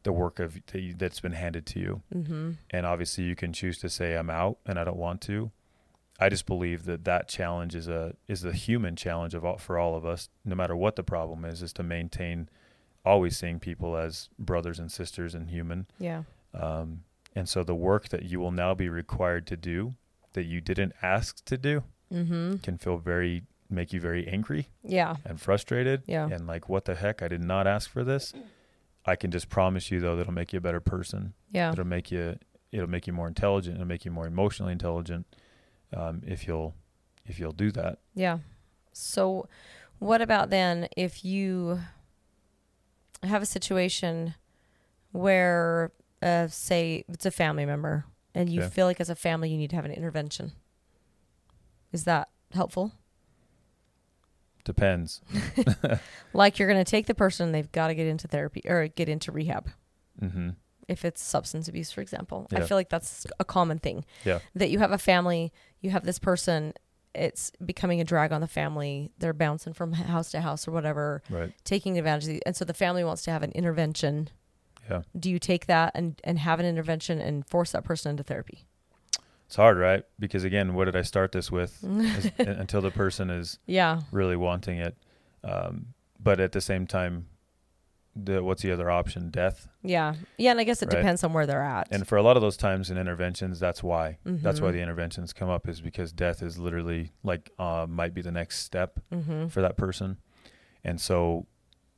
the 0.04 0.12
work 0.12 0.40
of 0.40 0.60
that's 0.98 1.20
been 1.20 1.32
handed 1.32 1.66
to 1.66 1.80
you. 1.80 2.02
Mm-hmm. 2.14 2.52
And 2.70 2.86
obviously, 2.86 3.24
you 3.24 3.36
can 3.36 3.54
choose 3.54 3.80
to 3.80 3.90
say 3.90 4.16
I'm 4.16 4.30
out 4.30 4.58
and 4.66 4.80
I 4.80 4.84
don't 4.84 4.98
want 4.98 5.22
to. 5.22 5.52
I 6.20 6.30
just 6.30 6.46
believe 6.46 6.86
that 6.86 7.04
that 7.06 7.28
challenge 7.28 7.76
is 7.76 7.88
a 7.88 8.16
is 8.28 8.42
the 8.42 8.54
human 8.54 8.96
challenge 8.96 9.34
of 9.34 9.44
all, 9.44 9.58
for 9.58 9.78
all 9.78 9.96
of 9.96 10.06
us, 10.06 10.30
no 10.46 10.56
matter 10.56 10.76
what 10.76 10.96
the 10.96 11.04
problem 11.04 11.44
is, 11.44 11.62
is 11.62 11.74
to 11.74 11.84
maintain 11.84 12.50
always 13.04 13.38
seeing 13.38 13.60
people 13.60 13.98
as 13.98 14.30
brothers 14.40 14.80
and 14.80 14.92
sisters 14.92 15.36
and 15.36 15.50
human. 15.50 15.88
Yeah. 16.00 16.24
Um, 16.54 17.04
and 17.36 17.50
so 17.50 17.64
the 17.64 17.76
work 17.76 18.10
that 18.10 18.24
you 18.24 18.40
will 18.40 18.52
now 18.52 18.74
be 18.74 18.88
required 18.90 19.46
to 19.48 19.58
do 19.58 19.96
that 20.36 20.46
you 20.46 20.62
didn't 20.62 20.94
ask 21.02 21.44
to 21.46 21.58
do 21.58 21.84
Mm-hmm. 22.14 22.58
can 22.58 22.78
feel 22.78 22.98
very 22.98 23.44
make 23.68 23.92
you 23.92 24.00
very 24.00 24.28
angry 24.28 24.70
Yeah. 24.84 25.16
and 25.26 25.42
frustrated 25.42 26.04
Yeah. 26.06 26.30
and 26.32 26.46
like 26.46 26.70
what 26.70 26.86
the 26.86 26.94
heck 26.94 27.24
i 27.24 27.28
did 27.28 27.44
not 27.44 27.66
ask 27.66 27.90
for 27.90 28.04
this 28.04 28.32
i 29.08 29.16
can 29.16 29.32
just 29.32 29.50
promise 29.50 29.90
you 29.90 30.00
though 30.00 30.16
that'll 30.16 30.32
make 30.32 30.54
you 30.54 30.58
a 30.58 30.62
better 30.62 30.80
person 30.80 31.34
Yeah. 31.52 31.72
it'll 31.72 31.84
make 31.88 32.12
you 32.12 32.38
it'll 32.72 32.88
make 32.90 33.08
you 33.08 33.14
more 33.14 33.28
intelligent 33.28 33.76
it'll 33.78 33.88
make 33.88 34.06
you 34.06 34.12
more 34.12 34.28
emotionally 34.28 34.72
intelligent 34.72 35.26
um, 35.96 36.22
if 36.28 36.46
you'll 36.48 36.76
if 37.26 37.40
you'll 37.40 37.52
do 37.54 37.72
that 37.72 37.98
Yeah. 38.14 38.38
So, 38.94 39.50
what 40.00 40.22
about 40.22 40.52
then 40.52 40.88
if 40.96 41.26
you 41.26 41.80
have 43.24 43.42
a 43.42 43.46
situation 43.46 44.36
where, 45.12 45.92
uh, 46.22 46.48
say, 46.48 47.04
it's 47.10 47.26
a 47.26 47.32
family 47.32 47.66
member 47.66 48.06
and 48.36 48.50
you 48.50 48.62
Okay. 48.62 48.70
feel 48.70 48.86
like 48.86 49.00
as 49.02 49.10
a 49.10 49.16
family 49.16 49.50
you 49.50 49.58
need 49.58 49.72
to 49.72 49.76
have 49.76 49.86
an 49.86 49.92
intervention? 49.92 50.52
Is 51.92 52.04
that 52.04 52.30
helpful? 52.54 52.92
depends 54.64 55.22
Like 56.34 56.58
you're 56.60 56.68
going 56.68 56.84
to 56.84 56.90
take 56.90 57.06
the 57.06 57.14
person, 57.16 57.52
they've 57.52 57.72
got 57.72 57.88
to 57.88 57.96
get 57.96 58.08
into 58.08 58.28
therapy 58.28 58.62
or 58.66 58.88
get 58.88 59.08
into 59.08 59.32
rehab. 59.32 59.70
hmm 60.20 60.50
If 60.88 61.06
it's 61.06 61.22
substance 61.22 61.68
abuse, 61.68 61.92
for 61.92 62.02
example, 62.02 62.48
I 62.52 62.62
feel 62.62 62.76
like 62.78 62.90
that's 62.90 63.26
a 63.40 63.46
common 63.46 63.80
thing. 63.80 64.06
Yeah. 64.26 64.40
That 64.56 64.70
you 64.72 64.80
have 64.80 64.92
a 64.92 64.98
family, 64.98 65.54
you 65.82 65.92
have 65.92 66.04
this 66.04 66.20
person, 66.20 66.74
it's 67.14 67.52
becoming 67.64 68.02
a 68.02 68.04
drag 68.04 68.32
on 68.34 68.42
the 68.42 68.48
family. 68.48 69.12
They're 69.20 69.34
bouncing 69.34 69.74
from 69.74 69.94
house 69.94 70.32
to 70.32 70.42
house 70.42 70.68
or 70.68 70.72
whatever. 70.72 71.22
right 71.30 71.54
taking 71.64 71.98
advantage 71.98 72.24
of 72.24 72.30
the, 72.30 72.42
and 72.46 72.56
so 72.56 72.66
the 72.66 72.74
family 72.74 73.04
wants 73.04 73.22
to 73.24 73.32
have 73.32 73.44
an 73.44 73.52
intervention 73.52 74.30
yeah. 74.90 75.02
Do 75.20 75.30
you 75.30 75.40
take 75.40 75.66
that 75.68 75.92
and 75.96 76.20
and 76.24 76.40
have 76.40 76.60
an 76.60 76.66
intervention 76.66 77.20
and 77.20 77.46
force 77.48 77.72
that 77.72 77.84
person 77.84 78.12
into 78.12 78.24
therapy? 78.24 78.66
It's 79.48 79.56
hard 79.56 79.78
right? 79.78 80.04
Because 80.20 80.44
again 80.44 80.74
what 80.74 80.86
did 80.86 80.96
i 80.96 81.02
start 81.02 81.32
this 81.32 81.52
with? 81.52 81.78
Is- 81.84 82.32
until 82.38 82.82
the 82.82 82.92
person 82.92 83.30
is 83.30 83.60
yeah. 83.66 84.02
really 84.12 84.36
wanting 84.36 84.78
it. 84.80 84.98
Um, 85.44 85.88
but 86.20 86.40
at 86.40 86.52
the 86.52 86.62
same 86.62 86.88
time 86.88 87.28
the 88.16 88.42
what's 88.42 88.62
the 88.62 88.72
other 88.72 88.90
option? 88.90 89.30
Death? 89.30 89.68
Yeah. 89.84 90.16
Yeah 90.38 90.52
and 90.52 90.60
i 90.60 90.64
guess 90.64 90.82
it 90.82 90.88
Right. 90.88 90.98
depends 90.98 91.24
on 91.24 91.34
where 91.34 91.46
they're 91.46 91.62
at. 91.62 91.88
And 91.92 92.08
for 92.08 92.18
a 92.18 92.24
lot 92.24 92.38
of 92.38 92.42
those 92.42 92.58
times 92.58 92.90
in 92.90 92.98
interventions 92.98 93.60
that's 93.60 93.84
why. 93.84 94.18
That's 94.26 94.62
why 94.62 94.72
the 94.72 94.80
interventions 94.80 95.34
come 95.34 95.50
up 95.50 95.68
is 95.68 95.82
because 95.82 96.12
death 96.12 96.42
is 96.42 96.58
literally 96.58 97.12
like 97.24 97.52
uh, 97.60 97.86
might 97.90 98.14
be 98.14 98.22
the 98.22 98.32
next 98.32 98.60
step 98.60 99.00
mm-hmm. 99.12 99.48
for 99.48 99.62
that 99.62 99.78
person. 99.78 100.18
And 100.84 101.02
so 101.02 101.48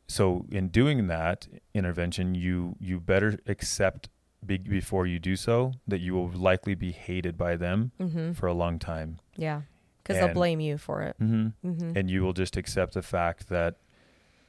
so 0.07 0.45
in 0.51 0.69
doing 0.69 1.07
that 1.07 1.47
intervention 1.73 2.33
you 2.35 2.75
you 2.79 2.99
better 2.99 3.37
accept 3.47 4.09
be, 4.45 4.57
before 4.57 5.05
you 5.05 5.19
do 5.19 5.35
so 5.35 5.73
that 5.87 5.99
you 5.99 6.13
will 6.13 6.29
likely 6.29 6.75
be 6.75 6.91
hated 6.91 7.37
by 7.37 7.55
them 7.55 7.91
Mm-hmm. 7.99 8.33
for 8.33 8.47
a 8.47 8.53
long 8.53 8.79
time 8.79 9.19
yeah 9.35 9.61
because 10.03 10.21
they'll 10.21 10.33
blame 10.33 10.59
you 10.61 10.77
for 10.77 11.01
it 11.01 11.15
mm-hmm. 11.19 11.67
mm-hmm. 11.67 11.97
and 11.97 12.09
you 12.09 12.21
will 12.21 12.33
just 12.33 12.55
accept 12.55 12.93
the 12.93 13.01
fact 13.01 13.49
that 13.49 13.75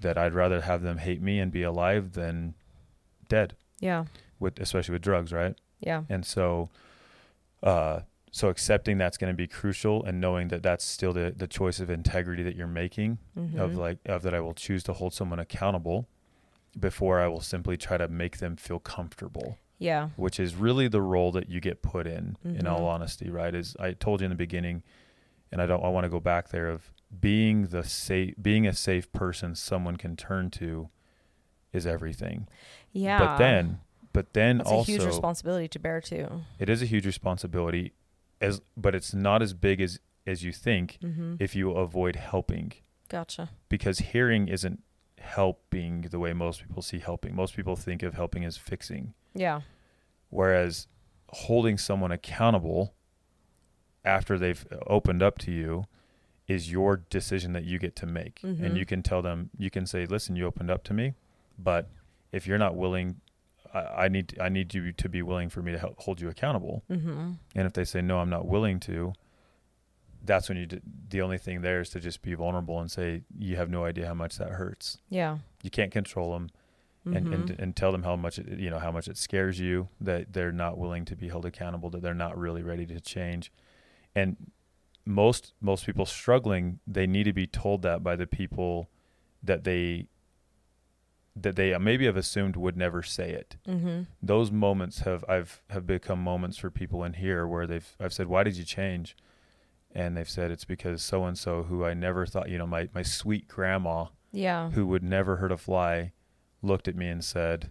that 0.01 0.17
I'd 0.17 0.33
rather 0.35 0.61
have 0.61 0.83
them 0.83 0.99
hate 0.99 1.21
me 1.21 1.41
and 1.41 1.51
be 1.51 1.63
alive 1.65 2.13
than 2.13 2.55
dead 3.29 3.57
yeah 3.81 4.05
with 4.39 4.61
especially 4.61 4.93
with 4.93 5.03
drugs 5.03 5.33
right 5.33 5.57
yeah 5.81 6.03
and 6.09 6.25
so 6.25 6.69
uh 7.65 8.01
so 8.31 8.49
accepting 8.49 8.99
that's 8.99 9.17
going 9.17 9.33
to 9.33 9.37
be 9.37 9.47
crucial 9.47 10.05
and 10.05 10.21
knowing 10.21 10.49
that 10.49 10.63
that's 10.63 10.85
still 10.85 11.13
the 11.13 11.33
the 11.37 11.47
choice 11.47 11.81
of 11.81 11.91
integrity 11.91 12.43
that 12.43 12.57
you're 12.57 12.67
making 12.67 13.19
mm-hmm. 13.37 13.59
of 13.59 13.77
like 13.77 13.99
of 14.07 14.23
that 14.23 14.35
I 14.35 14.41
will 14.41 14.55
choose 14.55 14.83
to 14.85 14.93
hold 14.93 15.15
someone 15.15 15.39
accountable 15.39 16.09
before 16.79 17.21
I 17.21 17.29
will 17.29 17.41
simply 17.41 17.77
try 17.77 17.97
to 17.97 18.09
make 18.09 18.39
them 18.39 18.57
feel 18.57 18.79
comfortable. 18.79 19.59
Yeah. 19.79 20.11
Which 20.17 20.39
is 20.41 20.55
really 20.55 20.89
the 20.89 21.01
role 21.01 21.33
that 21.33 21.49
you 21.49 21.61
get 21.61 21.83
put 21.83 22.07
in 22.07 22.37
in 22.45 22.67
all 22.67 22.81
Mhm. 22.81 22.89
honesty 22.95 23.31
right? 23.31 23.55
Is 23.55 23.77
I 23.79 23.93
told 23.93 24.21
you 24.21 24.27
in 24.27 24.31
the 24.31 24.37
beginning 24.37 24.83
and 25.51 25.63
I 25.63 25.67
don't 25.67 25.85
I 25.85 25.89
want 25.89 26.05
to 26.05 26.11
go 26.11 26.21
back 26.21 26.49
there 26.49 26.69
of 26.69 26.93
being 27.21 27.69
the 27.69 27.85
safe 27.85 28.35
being 28.41 28.67
a 28.67 28.73
safe 28.75 29.11
person 29.13 29.55
someone 29.55 29.97
can 29.97 30.17
turn 30.17 30.51
to 30.51 30.91
is 31.73 31.87
everything. 31.87 32.49
Yeah. 32.93 33.19
but 33.19 33.39
then 33.39 33.81
but 34.13 34.33
then 34.35 34.59
that's 34.59 34.71
also 34.71 34.93
a 34.93 34.97
huge 34.97 35.05
responsibility 35.07 35.69
to 35.69 35.79
bear 35.79 36.01
too. 36.01 36.43
It 36.59 36.69
is 36.69 36.83
a 36.83 36.87
huge 36.87 37.07
responsibility 37.07 37.93
as 38.41 38.61
but 38.77 38.95
it's 38.95 39.13
not 39.15 39.43
as 39.43 39.53
big 39.55 39.81
as 39.81 40.01
as 40.27 40.45
you 40.45 40.53
think 40.53 40.99
mm-hmm. 41.03 41.37
if 41.39 41.57
you 41.57 41.73
avoid 41.73 42.17
helping. 42.17 42.73
Gotcha. 43.09 43.51
Because 43.69 43.99
hearing 43.99 44.49
isn't 44.49 44.83
helping 45.19 46.03
the 46.03 46.19
way 46.19 46.33
most 46.33 46.63
people 46.63 46.83
see 46.83 46.99
helping. 46.99 47.35
Most 47.35 47.57
people 47.57 47.77
think 47.77 48.03
of 48.03 48.15
helping 48.15 48.45
as 48.45 48.57
fixing. 48.57 49.15
Yeah. 49.35 49.63
Whereas 50.31 50.87
holding 51.31 51.79
someone 51.79 52.13
accountable 52.13 52.95
after 54.05 54.39
they've 54.39 54.67
opened 54.87 55.23
up 55.23 55.39
to 55.39 55.51
you 55.51 55.85
is 56.47 56.73
your 56.73 56.97
decision 56.97 57.53
that 57.53 57.65
you 57.65 57.79
get 57.79 57.95
to 57.97 58.07
make. 58.07 58.41
Mhm. 58.41 58.63
and 58.63 58.77
you 58.79 58.87
can 58.87 59.03
tell 59.03 59.21
them 59.23 59.51
you 59.59 59.71
can 59.71 59.87
say 59.87 60.07
listen 60.07 60.37
you 60.37 60.47
opened 60.47 60.71
up 60.71 60.83
to 60.85 60.95
me 60.95 61.15
but 61.59 61.91
if 62.33 62.47
you're 62.47 62.59
not 62.59 62.75
willing 62.77 63.21
I, 63.75 64.05
I 64.05 64.09
need 64.09 64.37
I 64.41 64.49
need 64.49 64.75
you 64.75 64.93
to 64.93 65.09
be 65.09 65.23
willing 65.23 65.49
for 65.49 65.63
me 65.63 65.73
to 65.73 65.79
help 65.79 66.01
hold 66.01 66.21
you 66.21 66.29
accountable 66.29 66.83
mm-hmm. 66.91 67.33
and 67.55 67.67
if 67.67 67.73
they 67.73 67.85
say 67.85 68.01
no 68.03 68.19
I'm 68.19 68.31
not 68.31 68.47
willing 68.47 68.81
to 68.81 69.13
that's 70.25 70.49
when 70.49 70.59
you 70.59 70.67
d- 70.67 70.81
the 71.11 71.21
only 71.23 71.39
thing 71.39 71.61
there 71.63 71.81
is 71.81 71.91
to 71.91 72.01
just 72.01 72.23
be 72.23 72.35
vulnerable 72.35 72.81
and 72.81 72.91
say 72.91 73.23
you 73.39 73.57
have 73.57 73.71
no 73.71 73.85
idea 73.85 74.07
how 74.07 74.15
much 74.15 74.37
that 74.39 74.51
hurts 74.51 74.99
yeah 75.09 75.39
you 75.63 75.71
can't 75.71 75.93
control 75.93 76.33
them 76.33 76.51
and, 77.05 77.27
Mhm. 77.29 77.35
and 77.35 77.51
and 77.61 77.77
tell 77.77 77.91
them 77.93 78.03
how 78.03 78.17
much 78.17 78.39
it, 78.39 78.59
you 78.59 78.69
know 78.69 78.79
how 78.81 78.91
much 78.93 79.09
it 79.09 79.17
scares 79.17 79.59
you 79.59 79.89
that 80.01 80.33
they're 80.33 80.53
not 80.53 80.77
willing 80.77 81.05
to 81.07 81.17
be 81.17 81.29
held 81.29 81.47
accountable 81.47 81.89
that 81.91 82.03
they're 82.03 82.13
not 82.15 82.37
really 82.37 82.63
ready 82.63 82.85
to 82.87 83.01
change 83.01 83.51
and 84.15 84.37
most 85.07 85.55
most 85.61 85.87
people 85.87 86.05
struggling 86.05 86.81
they 86.87 87.07
need 87.07 87.25
to 87.25 87.33
be 87.33 87.47
told 87.47 87.81
that 87.83 88.03
by 88.03 88.15
the 88.17 88.27
people 88.27 88.91
that 89.43 89.65
they 89.65 90.07
that 91.43 91.57
they 91.57 91.77
maybe 91.79 92.07
have 92.07 92.17
assumed 92.17 92.57
would 92.57 92.77
never 92.77 93.03
say 93.03 93.31
it. 93.33 93.57
Mm-hmm. 93.67 94.03
those 94.23 94.51
moments 94.51 95.01
have 95.01 95.25
I've 95.29 95.63
have 95.71 95.87
become 95.87 96.23
moments 96.23 96.57
for 96.59 96.71
people 96.71 97.05
in 97.05 97.15
here 97.15 97.47
where 97.47 97.67
they've 97.67 97.89
I've 98.01 98.13
said 98.13 98.27
why 98.29 98.43
did 98.45 98.57
you 98.57 98.65
change? 98.65 99.17
And 99.95 100.17
they've 100.17 100.29
said 100.29 100.51
it's 100.51 100.65
because 100.67 101.03
so 101.03 101.25
and 101.25 101.37
so 101.39 101.63
who 101.65 101.85
I 101.85 101.95
never 101.95 102.27
thought 102.27 102.49
you 102.49 102.59
know 102.59 102.67
my 102.67 102.89
my 102.95 103.03
sweet 103.03 103.49
grandma 103.49 104.07
yeah. 104.33 104.71
who 104.71 104.87
would 104.87 105.03
never 105.03 105.37
hurt 105.37 105.53
a 105.53 105.57
fly 105.57 106.13
looked 106.63 106.89
at 106.89 106.97
me 106.97 107.09
and 107.09 107.25
said 107.25 107.71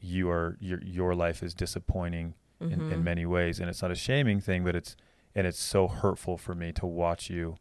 you 0.00 0.28
are 0.30 0.56
your 0.60 0.80
your 0.82 1.14
life 1.14 1.42
is 1.42 1.54
disappointing 1.54 2.34
in, 2.60 2.80
Mhm. 2.80 2.92
in 2.92 3.04
many 3.04 3.24
ways 3.26 3.60
and 3.60 3.68
it's 3.68 3.82
not 3.82 3.90
a 3.90 3.94
shaming 3.94 4.40
thing 4.40 4.64
but 4.64 4.74
it's 4.74 4.96
and 5.34 5.46
it's 5.46 5.60
so 5.60 5.88
hurtful 5.88 6.36
for 6.36 6.54
me 6.54 6.72
to 6.72 6.86
watch 6.86 7.30
you 7.30 7.56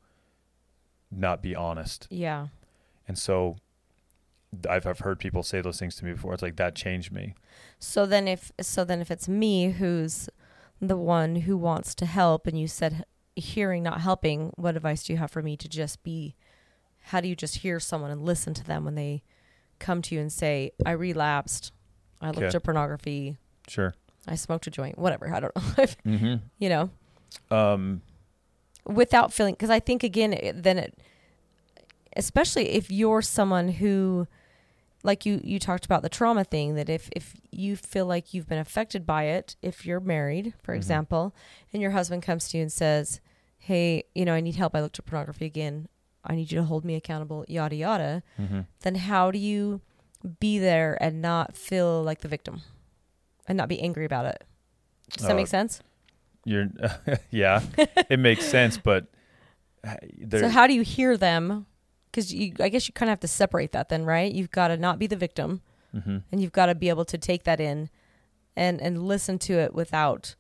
not 1.09 1.41
be 1.41 1.55
honest. 1.55 2.07
Yeah. 2.09 2.47
And 3.07 3.17
so 3.17 3.57
I've 4.70 4.86
I've 4.86 5.00
heard 5.00 5.20
people 5.20 5.43
say 5.43 5.62
those 5.62 5.79
things 5.79 5.96
to 5.98 6.05
me 6.05 6.13
before. 6.13 6.34
It's 6.34 6.41
like 6.43 6.58
that 6.58 6.75
changed 6.75 7.12
me. 7.12 7.36
So 7.79 8.05
then 8.05 8.27
if 8.27 8.51
so 8.60 8.84
then 8.84 9.01
if 9.01 9.10
it's 9.10 9.27
me 9.29 9.72
who's 9.72 10.29
the 10.81 10.98
one 10.98 11.36
who 11.38 11.58
wants 11.58 11.96
to 11.96 12.05
help 12.05 12.48
and 12.48 12.60
you 12.60 12.67
said 12.67 13.05
hearing 13.36 13.84
not 13.84 14.01
helping, 14.01 14.51
what 14.58 14.75
advice 14.75 15.03
do 15.03 15.13
you 15.13 15.20
have 15.20 15.31
for 15.31 15.41
me 15.41 15.55
to 15.58 15.70
just 15.70 16.03
be 16.03 16.36
how 17.05 17.22
do 17.22 17.27
you 17.27 17.36
just 17.36 17.58
hear 17.60 17.79
someone 17.79 18.12
and 18.12 18.24
listen 18.24 18.53
to 18.53 18.63
them 18.63 18.86
when 18.86 18.96
they 18.96 19.24
come 19.79 20.01
to 20.03 20.13
you 20.15 20.22
and 20.22 20.31
say, 20.31 20.72
I 20.86 20.91
relapsed, 20.91 21.72
I 22.22 22.27
looked 22.27 22.39
Okay. 22.43 22.55
at 22.55 22.63
pornography, 22.63 23.38
sure. 23.67 23.96
I 24.27 24.36
smoked 24.36 24.67
a 24.67 24.70
joint, 24.70 25.00
whatever, 25.00 25.34
I 25.34 25.39
don't 25.39 25.55
know. 25.55 25.62
mm-hmm. 26.05 26.36
you 26.60 26.70
know, 26.70 26.89
um 27.50 28.01
without 28.86 29.31
feeling 29.31 29.53
because 29.53 29.70
I 29.70 29.79
think 29.79 30.03
again 30.03 30.34
it, 30.34 30.62
then 30.63 30.77
it 30.77 31.00
especially 32.17 32.70
if 32.70 32.91
you're 32.91 33.22
someone 33.22 33.70
who 33.70 34.27
like 35.03 35.25
you 35.25 35.41
you 35.43 35.60
talked 35.60 35.86
about 35.86 36.01
the 36.01 36.10
trauma 36.10 36.43
thing 36.43 36.75
that 36.75 36.89
if 36.89 37.10
if 37.15 37.36
you 37.51 37.75
feel 37.75 38.05
like 38.05 38.34
you've 38.34 38.48
been 38.48 38.60
affected 38.60 39.05
by 39.05 39.24
it 39.24 39.55
if 39.62 39.86
you're 39.86 40.00
married 40.00 40.53
for 40.63 40.74
Mhm. 40.74 40.77
example 40.77 41.36
and 41.74 41.81
your 41.81 41.91
husband 41.91 42.24
comes 42.24 42.50
to 42.50 42.58
you 42.58 42.63
and 42.63 42.72
says 42.72 43.20
hey 43.58 44.03
you 44.15 44.25
know 44.25 44.34
I 44.34 44.41
need 44.41 44.55
help 44.55 44.75
I 44.75 44.81
looked 44.81 45.00
at 45.00 45.05
pornography 45.05 45.46
again 45.46 45.88
I 46.24 46.36
need 46.36 46.51
you 46.51 46.58
to 46.60 46.63
hold 46.65 46.86
me 46.86 46.96
accountable 46.96 47.46
yada 47.48 47.75
yada 47.75 48.24
mhm. 48.39 48.65
then 48.81 48.96
how 48.96 49.31
do 49.31 49.39
you 49.39 49.81
be 50.39 50.60
there 50.60 50.98
and 51.01 51.22
not 51.22 51.55
feel 51.58 52.03
like 52.03 52.22
the 52.22 52.27
victim 52.27 52.62
and 53.48 53.58
not 53.58 53.67
be 53.67 53.81
angry 53.81 54.05
about 54.05 54.25
it. 54.25 54.43
Does 55.12 55.25
that 55.25 55.34
Uh, 55.34 55.36
make 55.36 55.48
sense? 55.48 55.81
You're, 56.46 56.67
yeah, 57.31 57.62
it 58.10 58.20
makes 58.20 58.46
sense, 58.46 58.77
but 58.77 59.08
uh, 59.84 59.96
there, 60.20 60.41
So 60.41 60.50
how 60.50 60.67
do 60.67 60.74
you 60.74 60.84
hear 60.84 61.17
them? 61.17 61.65
Because 62.11 62.33
you, 62.33 62.53
I 62.59 62.67
guess 62.69 62.87
you 62.87 62.93
kind 62.93 63.09
of 63.09 63.13
have 63.13 63.19
to 63.21 63.27
separate 63.27 63.71
that 63.71 63.87
then, 63.89 64.03
right? 64.05 64.31
You've 64.31 64.51
got 64.51 64.67
to 64.67 64.77
not 64.77 64.99
be 64.99 65.07
the 65.07 65.15
victim, 65.15 65.61
Mhm. 65.95 66.23
and 66.31 66.41
you've 66.41 66.51
got 66.51 66.65
to 66.67 66.75
be 66.75 66.89
able 66.89 67.05
to 67.05 67.17
take 67.17 67.43
that 67.45 67.59
in, 67.61 67.89
and 68.55 68.81
and 68.81 69.03
listen 69.07 69.39
to 69.39 69.53
it 69.53 69.73
without 69.73 70.35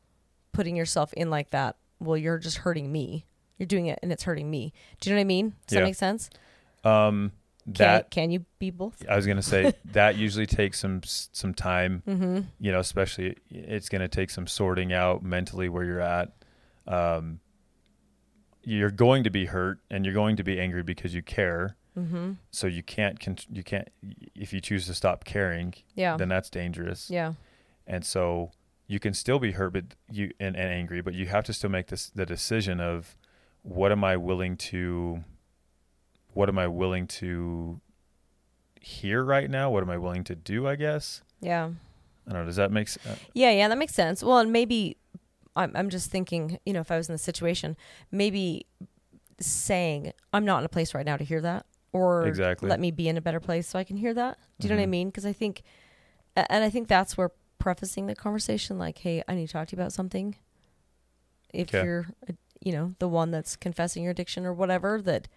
putting 0.51 0.75
yourself 0.75 1.13
in 1.13 1.29
like 1.29 1.51
that. 1.51 1.77
Well, 1.99 2.17
you're 2.17 2.37
just 2.39 2.57
hurting 2.59 2.91
me. 2.91 3.25
You're 3.57 3.67
doing 3.67 3.85
it, 3.87 3.99
and 4.01 4.11
it's 4.11 4.23
hurting 4.23 4.49
me. 4.49 4.73
Do 4.99 5.09
you 5.09 5.15
know 5.15 5.19
what 5.19 5.21
I 5.21 5.25
mean? 5.25 5.49
Does 5.67 5.75
Yeah. 5.75 5.79
that 5.81 5.85
make 5.85 5.95
sense? 5.95 6.29
um, 6.83 7.31
Can, 7.65 7.73
that 7.73 8.09
can 8.09 8.31
you 8.31 8.43
be 8.57 8.71
both? 8.71 9.05
I 9.07 9.15
was 9.15 9.27
gonna 9.27 9.41
say 9.43 9.71
that 9.93 10.17
usually 10.17 10.47
takes 10.47 10.79
some 10.79 11.01
some 11.03 11.53
time. 11.53 12.01
Mm-hmm. 12.07 12.39
You 12.59 12.71
know, 12.71 12.79
especially 12.79 13.37
it's 13.49 13.87
gonna 13.87 14.07
take 14.07 14.29
some 14.31 14.47
sorting 14.47 14.91
out 14.91 15.21
mentally 15.23 15.69
where 15.69 15.83
you're 15.83 16.01
at. 16.01 16.31
Um, 16.87 17.39
you're 18.63 18.91
going 18.91 19.23
to 19.23 19.29
be 19.29 19.45
hurt 19.45 19.79
and 19.89 20.05
you're 20.05 20.13
going 20.13 20.35
to 20.37 20.43
be 20.43 20.59
angry 20.59 20.83
because 20.83 21.13
you 21.15 21.21
care. 21.23 21.75
Mm-hmm. 21.97 22.33
So 22.51 22.67
you 22.67 22.83
can't 22.83 23.19
con- 23.19 23.37
you 23.51 23.63
can't 23.63 23.89
if 24.35 24.53
you 24.53 24.61
choose 24.61 24.85
to 24.87 24.93
stop 24.93 25.23
caring, 25.25 25.73
Yeah. 25.95 26.15
then 26.17 26.29
that's 26.29 26.49
dangerous. 26.49 27.09
yeah. 27.09 27.33
And 27.87 28.05
so 28.05 28.51
you 28.87 28.99
can 28.99 29.13
still 29.13 29.39
be 29.39 29.51
hurt, 29.53 29.73
but 29.73 29.83
you 30.09 30.31
and, 30.39 30.55
and 30.55 30.69
angry, 30.71 31.01
but 31.01 31.13
you 31.13 31.25
have 31.27 31.43
to 31.45 31.53
still 31.53 31.69
make 31.69 31.87
this 31.87 32.09
the 32.09 32.25
decision 32.25 32.79
of 32.79 33.17
what 33.63 33.91
am 33.91 34.03
I 34.03 34.15
willing 34.17 34.55
to 34.57 35.23
what 36.33 36.47
am 36.47 36.57
I 36.57 36.67
willing 36.67 37.07
to 37.07 37.81
hear 38.79 39.23
right 39.23 39.49
now? 39.49 39.69
What 39.69 39.83
am 39.83 39.89
I 39.89 39.97
willing 39.97 40.23
to 40.25 40.35
do? 40.35 40.67
I 40.67 40.75
guess 40.75 41.21
Yeah. 41.41 41.71
I 42.27 42.33
don't 42.33 42.41
know. 42.41 42.45
Does 42.45 42.55
that 42.57 42.71
make 42.71 42.87
sense? 42.87 43.19
Yeah, 43.33 43.51
yeah, 43.51 43.67
that 43.67 43.77
makes 43.77 43.93
sense. 43.95 44.23
Well, 44.23 44.37
and 44.37 44.51
maybe 44.53 44.95
I'm 45.55 45.71
I'm 45.75 45.89
just 45.89 46.09
thinking, 46.11 46.59
you 46.65 46.73
know, 46.73 46.79
if 46.81 46.91
I 46.91 46.97
was 46.97 47.09
in 47.09 47.13
the 47.13 47.19
situation, 47.19 47.75
maybe 48.11 48.65
saying 49.39 50.13
I'm 50.33 50.45
not 50.45 50.59
in 50.59 50.65
a 50.65 50.69
place 50.69 50.93
right 50.93 51.05
now 51.05 51.17
to 51.17 51.23
hear 51.23 51.41
that, 51.41 51.65
or 51.93 52.25
Exactly. 52.27 52.69
let 52.69 52.79
me 52.79 52.91
be 52.91 53.07
in 53.07 53.17
a 53.17 53.21
better 53.21 53.39
place 53.39 53.67
so 53.67 53.79
I 53.79 53.83
can 53.83 53.97
hear 53.97 54.13
that. 54.13 54.37
Do 54.59 54.67
you 54.67 54.73
know 54.73 54.77
what 54.79 54.83
I 54.83 54.87
Mhm. 54.87 54.89
mean? 54.89 55.07
Because 55.09 55.25
I 55.25 55.33
think, 55.33 55.63
and 56.35 56.63
I 56.63 56.69
think 56.69 56.87
that's 56.87 57.17
where 57.17 57.31
prefacing 57.59 58.07
the 58.07 58.15
conversation, 58.15 58.77
like, 58.79 58.99
hey, 58.99 59.23
I 59.27 59.35
need 59.35 59.47
to 59.47 59.53
talk 59.53 59.67
to 59.69 59.75
you 59.75 59.81
about 59.81 59.93
something. 59.93 60.35
If 61.53 61.73
you're, 61.83 62.07
uh, 62.29 62.33
you 62.61 62.71
know, 62.71 62.95
the 62.99 63.07
one 63.07 63.31
that's 63.31 63.55
confessing 63.55 64.03
your 64.03 64.11
addiction 64.11 64.45
or 64.45 64.53
whatever, 64.53 65.01
that 65.01 65.27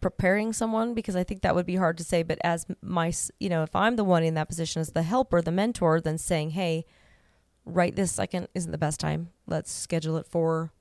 preparing 0.00 0.52
someone 0.52 0.94
because 0.94 1.16
I 1.16 1.24
think 1.24 1.42
that 1.42 1.54
would 1.54 1.66
be 1.66 1.76
hard 1.76 1.98
to 1.98 2.04
say. 2.04 2.22
But 2.22 2.38
as 2.44 2.66
my, 2.82 3.12
you 3.38 3.48
know, 3.48 3.62
if 3.62 3.74
I'm 3.74 3.96
the 3.96 4.04
one 4.04 4.22
in 4.22 4.34
that 4.34 4.48
position 4.48 4.80
as 4.80 4.90
the 4.92 5.02
helper, 5.02 5.42
the 5.42 5.50
mentor, 5.50 6.00
then 6.00 6.18
saying, 6.18 6.50
hey, 6.50 6.86
right 7.64 7.94
this 7.94 8.12
second 8.12 8.48
isn't 8.54 8.70
the 8.70 8.78
best 8.78 9.00
time. 9.00 9.30
Let's 9.46 9.72
schedule 9.72 10.16
it 10.16 10.26
for 10.26 10.72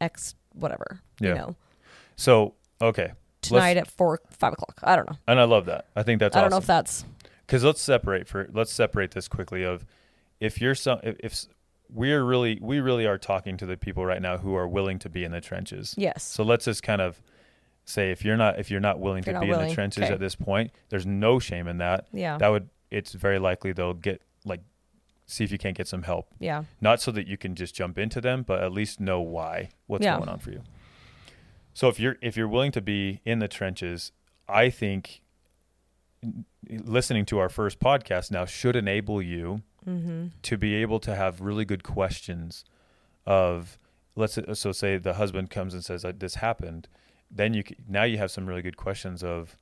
X 0.00 0.34
whatever. 0.54 1.00
Yeah. 1.20 1.28
You 1.28 1.34
know, 1.34 1.56
So 2.16 2.54
okay, 2.80 3.12
tonight 3.40 3.76
at 3.76 3.90
four, 3.90 4.20
five 4.30 4.52
o'clock. 4.52 4.80
I 4.82 4.96
don't 4.96 5.08
know. 5.08 5.16
and 5.26 5.40
I 5.40 5.44
love 5.44 5.66
that. 5.66 5.86
I 5.96 6.02
think 6.02 6.20
that's 6.20 6.36
I 6.36 6.40
don't 6.40 6.50
know 6.50 6.58
if 6.58 6.66
that's 6.66 7.04
because 7.46 7.64
let's 7.64 7.80
separate 7.80 8.28
for 8.28 8.48
let's 8.52 8.72
separate 8.72 9.12
this 9.12 9.28
quickly 9.28 9.62
of 9.62 9.84
if 10.40 10.60
you're 10.60 10.74
some 10.74 11.00
if, 11.02 11.16
if 11.20 11.46
we're 11.92 12.24
really 12.24 12.58
we 12.60 12.80
really 12.80 13.06
are 13.06 13.18
talking 13.18 13.56
to 13.58 13.66
the 13.66 13.76
people 13.76 14.06
right 14.06 14.22
now 14.22 14.38
who 14.38 14.54
are 14.54 14.66
willing 14.66 14.98
to 14.98 15.08
be 15.08 15.24
in 15.24 15.32
the 15.32 15.40
trenches 15.40 15.94
yes. 15.98 16.22
so 16.22 16.42
let's 16.42 16.64
just 16.64 16.82
kind 16.82 17.02
of 17.02 17.20
say 17.84 18.10
if 18.10 18.24
you're 18.24 18.36
not 18.36 18.58
if 18.58 18.70
you're 18.70 18.80
not 18.80 18.98
willing 18.98 19.22
to 19.22 19.30
be 19.30 19.34
not 19.34 19.42
in 19.42 19.48
willing, 19.50 19.68
the 19.68 19.74
trenches 19.74 20.04
okay. 20.04 20.12
at 20.12 20.18
this 20.18 20.34
point 20.34 20.70
there's 20.88 21.04
no 21.04 21.38
shame 21.38 21.68
in 21.68 21.78
that 21.78 22.06
yeah. 22.12 22.38
that 22.38 22.48
would 22.48 22.68
it's 22.90 23.12
very 23.12 23.38
likely 23.38 23.72
they'll 23.72 23.92
get 23.92 24.22
see 25.32 25.44
if 25.44 25.50
you 25.52 25.58
can't 25.58 25.76
get 25.76 25.86
some 25.88 26.02
help 26.02 26.28
yeah. 26.38 26.64
not 26.80 27.00
so 27.00 27.10
that 27.10 27.26
you 27.26 27.36
can 27.36 27.54
just 27.54 27.74
jump 27.74 27.98
into 27.98 28.20
them 28.20 28.42
but 28.42 28.62
at 28.62 28.72
least 28.72 29.00
know 29.00 29.20
why 29.20 29.70
what's 29.86 30.04
Yeah. 30.04 30.16
going 30.16 30.28
on 30.28 30.38
for 30.38 30.50
you 30.50 30.62
so 31.74 31.88
if 31.88 31.98
you're 31.98 32.16
if 32.20 32.36
you're 32.36 32.48
willing 32.48 32.72
to 32.72 32.80
be 32.80 33.20
in 33.24 33.38
the 33.38 33.48
trenches 33.48 34.12
i 34.48 34.68
think 34.70 35.22
listening 36.68 37.24
to 37.26 37.38
our 37.38 37.48
first 37.48 37.80
podcast 37.80 38.30
now 38.30 38.44
should 38.44 38.76
enable 38.76 39.20
you 39.20 39.62
Mm-hmm. 39.84 40.26
to 40.42 40.56
be 40.56 40.76
able 40.76 41.00
to 41.00 41.16
have 41.16 41.40
really 41.40 41.64
good 41.64 41.82
questions 41.82 42.64
of 43.26 43.78
let's 44.14 44.38
so 44.52 44.70
say 44.70 44.96
the 44.96 45.14
husband 45.14 45.50
comes 45.50 45.74
and 45.74 45.84
says 45.84 46.06
this 46.20 46.36
happened 46.36 46.86
then 47.32 47.52
you 47.52 47.64
now 47.88 48.04
you 48.04 48.16
have 48.16 48.30
some 48.30 48.46
really 48.46 48.62
good 48.62 48.76
questions 48.76 49.24
of 49.24 49.56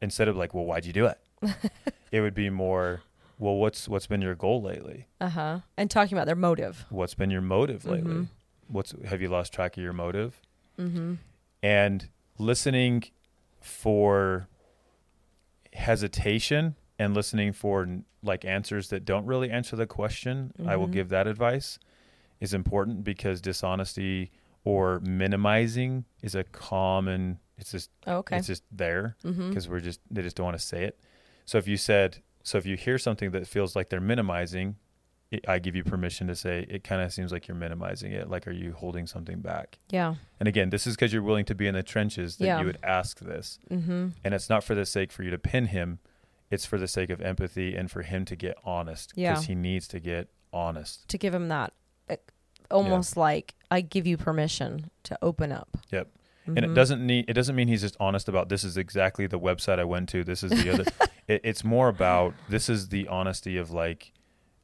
instead 0.00 0.28
of 0.28 0.36
like 0.38 0.54
well 0.54 0.64
why'd 0.64 0.86
you 0.86 0.94
do 0.94 1.04
it 1.04 1.18
it 2.10 2.22
would 2.22 2.32
be 2.34 2.48
more 2.48 3.02
well 3.38 3.56
what's 3.56 3.88
what's 3.88 4.06
been 4.06 4.22
your 4.22 4.34
goal 4.34 4.62
lately 4.62 5.06
Uh 5.20 5.28
huh. 5.28 5.60
And 5.76 5.90
talking 5.90 6.16
about 6.16 6.26
their 6.26 6.36
motive. 6.36 6.84
what's 6.90 7.14
been 7.14 7.30
your 7.30 7.40
motive 7.42 7.84
lately 7.84 8.14
Mhm. 8.14 8.28
what's 8.68 8.94
have 9.06 9.20
you 9.22 9.28
lost 9.28 9.52
track 9.52 9.76
of 9.76 9.82
your 9.82 9.92
motive 9.92 10.40
Mm-hmm. 10.78 11.14
and 11.62 12.08
listening 12.38 13.04
for 13.60 14.48
hesitation 15.72 16.76
and 16.98 17.14
listening 17.14 17.52
for 17.52 18.00
like 18.22 18.44
answers 18.44 18.88
that 18.88 19.04
don't 19.04 19.26
really 19.26 19.50
answer 19.50 19.76
the 19.76 19.86
question 19.86 20.52
i 20.66 20.76
will 20.76 20.88
Mhm. 20.88 20.92
give 20.92 21.08
that 21.08 21.26
advice 21.26 21.78
is 22.40 22.54
important 22.54 23.04
because 23.04 23.40
dishonesty 23.40 24.30
or 24.64 25.00
minimizing 25.00 26.04
is 26.22 26.34
a 26.34 26.44
common 26.44 27.38
it's 27.58 27.70
just 27.72 27.90
Oh, 28.06 28.18
okay. 28.18 28.38
it's 28.38 28.46
just 28.46 28.62
there 28.70 29.16
Mm-hmm. 29.24 29.48
because 29.48 29.68
we're 29.68 29.80
just 29.80 30.00
they 30.10 30.22
just 30.22 30.36
don't 30.36 30.44
want 30.44 30.58
to 30.58 30.64
say 30.64 30.84
it 30.84 30.98
so 31.44 31.58
if 31.58 31.66
you 31.68 31.76
said 31.76 32.18
so 32.44 32.56
if 32.58 32.66
you 32.66 32.76
hear 32.76 32.98
something 32.98 33.32
that 33.32 33.48
feels 33.48 33.74
like 33.74 33.88
they're 33.88 34.00
minimizing 34.00 34.76
it, 35.32 35.44
i 35.48 35.58
give 35.58 35.74
you 35.74 35.82
permission 35.82 36.26
to 36.28 36.36
say 36.36 36.64
it 36.70 36.84
kind 36.84 37.02
of 37.02 37.12
seems 37.12 37.32
like 37.32 37.48
you're 37.48 37.56
minimizing 37.56 38.12
it 38.12 38.30
like 38.30 38.46
are 38.46 38.52
you 38.52 38.72
holding 38.72 39.06
something 39.06 39.40
back 39.40 39.78
Yeah. 39.90 40.14
and 40.38 40.46
again, 40.48 40.70
this 40.70 40.86
is 40.86 40.94
because 40.94 41.12
you're 41.12 41.22
willing 41.22 41.46
to 41.46 41.54
be 41.56 41.66
in 41.66 41.74
the 41.74 41.82
trenches 41.82 42.36
that 42.36 42.44
Yeah. 42.46 42.60
you 42.60 42.66
would 42.66 42.78
ask 42.84 43.18
this. 43.18 43.58
Mm-hmm. 43.70 44.08
And 44.22 44.34
it's 44.34 44.48
not 44.48 44.62
for 44.62 44.74
the 44.76 44.86
sake 44.86 45.10
for 45.10 45.22
you 45.24 45.30
to 45.30 45.38
pin 45.38 45.66
him, 45.66 45.98
it's 46.50 46.66
for 46.66 46.78
the 46.78 46.86
sake 46.86 47.10
of 47.10 47.20
empathy 47.20 47.74
and 47.74 47.90
for 47.90 48.02
him 48.02 48.24
to 48.26 48.36
get 48.36 48.56
honest. 48.64 49.12
Yeah. 49.16 49.32
Because 49.32 49.46
he 49.46 49.54
needs 49.56 49.88
to 49.88 49.98
get 49.98 50.28
honest. 50.52 51.08
To 51.08 51.18
give 51.18 51.34
him 51.34 51.48
that, 51.48 51.72
uh, 52.10 52.16
almost 52.70 53.16
like 53.16 53.54
I 53.70 53.80
give 53.80 54.06
you 54.06 54.16
permission 54.16 54.90
to 55.04 55.18
open 55.22 55.50
up. 55.50 55.78
Yep. 55.90 56.08
And 56.46 56.58
it 56.58 56.64
Mhm. 56.70 56.74
doesn't 56.74 57.06
need 57.06 57.24
it 57.28 57.32
doesn't 57.34 57.56
mean 57.56 57.68
he's 57.68 57.80
just 57.80 57.96
honest 57.98 58.28
about 58.28 58.48
this 58.48 58.64
is 58.64 58.76
exactly 58.76 59.26
the 59.26 59.38
website 59.40 59.78
I 59.78 59.84
went 59.84 60.08
to. 60.10 60.24
This 60.24 60.42
is 60.42 60.50
the 60.50 60.70
other 60.72 60.84
it, 61.28 61.40
it's 61.44 61.64
more 61.64 61.88
about 61.88 62.34
this 62.48 62.68
is 62.68 62.88
the 62.88 63.08
honesty 63.08 63.56
of 63.56 63.70
like 63.70 64.12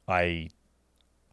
I 0.07 0.49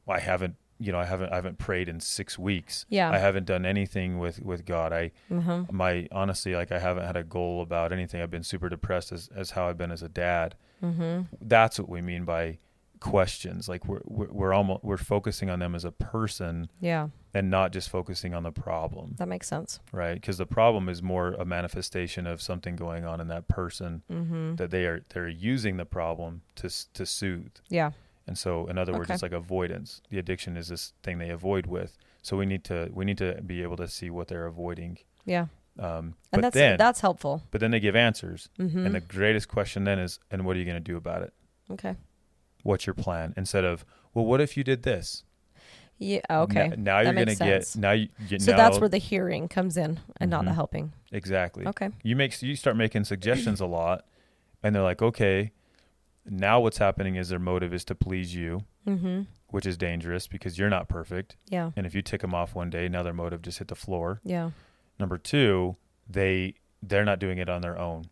I 0.07 0.21
haven't 0.21 0.57
you 0.81 0.93
know, 0.93 0.99
I 1.01 1.07
haven't 1.07 1.33
I 1.33 1.35
haven't 1.35 1.59
prayed 1.59 1.89
in 1.89 1.99
six 1.99 2.39
weeks. 2.39 2.87
Yeah. 2.89 3.11
I 3.11 3.19
haven't 3.19 3.47
done 3.47 3.67
anything 3.67 4.21
with, 4.21 4.41
with 4.41 4.65
God. 4.65 4.93
I 4.93 5.11
Mm-hmm. 5.31 5.77
my 5.77 6.09
honestly 6.13 6.55
like 6.55 6.71
i 6.73 6.79
haven't 6.79 7.05
had 7.05 7.17
a 7.17 7.25
goal 7.25 7.61
about 7.63 7.93
anything 7.93 8.23
i've 8.23 8.31
been 8.31 8.43
super 8.45 8.69
depressed 8.69 9.11
as, 9.13 9.29
as 9.35 9.51
how 9.51 9.69
i've 9.69 9.77
been 9.79 9.91
as 9.93 10.03
a 10.03 10.09
dad 10.09 10.55
Mm-hmm. 10.83 11.23
that's 11.43 11.79
what 11.81 11.89
we 11.89 12.01
mean 12.01 12.25
by 12.25 12.59
questions 13.01 13.69
like 13.69 13.87
we're 13.87 14.01
we're, 14.05 14.31
we're 14.31 14.53
almost 14.53 14.83
we're 14.85 14.97
focusing 14.97 15.49
on 15.51 15.59
them 15.59 15.75
as 15.75 15.85
a 15.85 15.93
person 15.93 16.69
Yeah. 16.81 17.09
and 17.35 17.51
not 17.51 17.73
just 17.73 17.89
focusing 17.91 18.35
on 18.35 18.43
the 18.43 18.53
problem 18.53 19.15
That 19.19 19.29
makes 19.29 19.47
sense. 19.49 19.81
right 19.93 20.15
because 20.15 20.39
the 20.39 20.47
problem 20.47 20.89
is 20.89 21.03
more 21.03 21.29
a 21.35 21.45
manifestation 21.45 22.27
of 22.27 22.41
something 22.43 22.77
going 22.77 23.05
on 23.05 23.21
in 23.21 23.29
that 23.29 23.49
person 23.49 24.03
Mm-hmm. 24.11 24.57
that 24.57 24.71
they 24.71 24.85
are 24.87 25.05
they're 25.11 25.29
using 25.29 25.77
the 25.77 25.85
problem 25.87 26.43
to 26.57 26.69
to 26.95 27.05
soothe 27.07 27.53
Yeah. 27.69 27.91
and 28.27 28.37
so 28.37 28.67
in 28.67 28.79
other 28.79 28.93
words 28.93 29.05
Okay. 29.07 29.15
it's 29.15 29.23
like 29.23 29.33
avoidance 29.33 30.01
the 30.11 30.19
addiction 30.19 30.57
is 30.57 30.69
this 30.69 30.93
thing 31.03 31.19
they 31.19 31.31
avoid 31.31 31.67
with 31.67 31.97
so 32.23 32.37
we 32.37 32.47
need 32.47 32.65
to 32.65 32.91
we 32.93 33.05
need 33.05 33.19
to 33.19 33.41
be 33.43 33.63
able 33.63 33.77
to 33.77 33.89
see 33.89 34.11
what 34.11 34.29
they're 34.29 34.47
avoiding 34.47 34.99
Yeah. 35.25 35.47
um 35.79 35.89
And 35.89 36.15
but 36.33 36.41
that's 36.43 36.55
then 36.55 36.77
that's 36.79 37.01
helpful. 37.01 37.43
but 37.51 37.61
then 37.61 37.71
they 37.71 37.81
give 37.81 37.97
answers 37.97 38.49
Mm-hmm. 38.59 38.87
and 38.87 38.95
the 38.95 39.01
greatest 39.01 39.49
question 39.49 39.85
then 39.85 39.99
is, 39.99 40.19
and 40.31 40.45
what 40.45 40.57
are 40.57 40.59
you 40.59 40.65
going 40.65 40.83
to 40.85 40.93
do 40.93 40.97
about 40.97 41.23
it? 41.23 41.33
okay. 41.71 41.95
What's 42.68 42.87
your 42.87 42.92
plan? 42.94 43.33
Instead 43.35 43.64
of, 43.64 43.85
well, 44.12 44.26
what 44.26 44.42
if 44.42 44.54
you 44.57 44.62
did 44.62 44.83
this? 44.83 45.24
Yeah. 45.98 46.20
Okay. 46.31 46.64
N- 46.72 46.85
now 46.85 46.98
That 46.98 47.04
you're 47.07 47.14
going 47.24 47.28
to 47.28 47.44
get 47.44 47.74
now 47.76 47.92
you 47.92 48.09
you- 48.28 48.38
so 48.38 48.52
now, 48.52 48.59
that's 48.59 48.78
where 48.78 48.90
the 48.90 48.98
hearing 48.98 49.48
comes 49.48 49.76
in, 49.78 49.98
and 50.20 50.31
not 50.31 50.44
the 50.44 50.50
Mhm. 50.50 50.54
helping. 50.54 50.92
exactly. 51.11 51.66
Okay. 51.66 51.88
You 52.02 52.14
make 52.14 52.40
you 52.42 52.54
start 52.57 52.76
making 52.76 53.04
suggestions 53.04 53.61
a 53.61 53.66
lot, 53.66 54.04
and 54.62 54.74
they're 54.74 54.83
like, 54.83 55.00
okay, 55.02 55.52
now 56.26 56.61
what's 56.61 56.76
happening 56.78 57.16
is 57.16 57.31
their 57.31 57.38
motive 57.38 57.72
is 57.72 57.85
to 57.87 57.94
please 57.94 58.35
you, 58.35 58.64
Mm-hmm. 58.87 59.22
which 59.48 59.64
is 59.66 59.76
dangerous 59.78 60.26
because 60.26 60.59
you're 60.59 60.68
not 60.70 60.88
perfect. 60.88 61.37
Yeah. 61.48 61.70
And 61.74 61.87
if 61.87 61.94
you 61.94 62.02
tick 62.02 62.20
them 62.20 62.35
off 62.35 62.54
one 62.54 62.68
day, 62.70 62.87
now 62.88 63.02
their 63.02 63.14
motive 63.14 63.40
just 63.42 63.59
hit 63.59 63.68
the 63.68 63.74
floor. 63.74 64.20
Yeah. 64.22 64.50
Number 65.00 65.16
two, 65.16 65.76
they 66.09 66.54
they're 66.83 67.04
not 67.07 67.18
doing 67.18 67.38
it 67.38 67.48
on 67.48 67.61
their 67.62 67.76
own. 67.78 68.04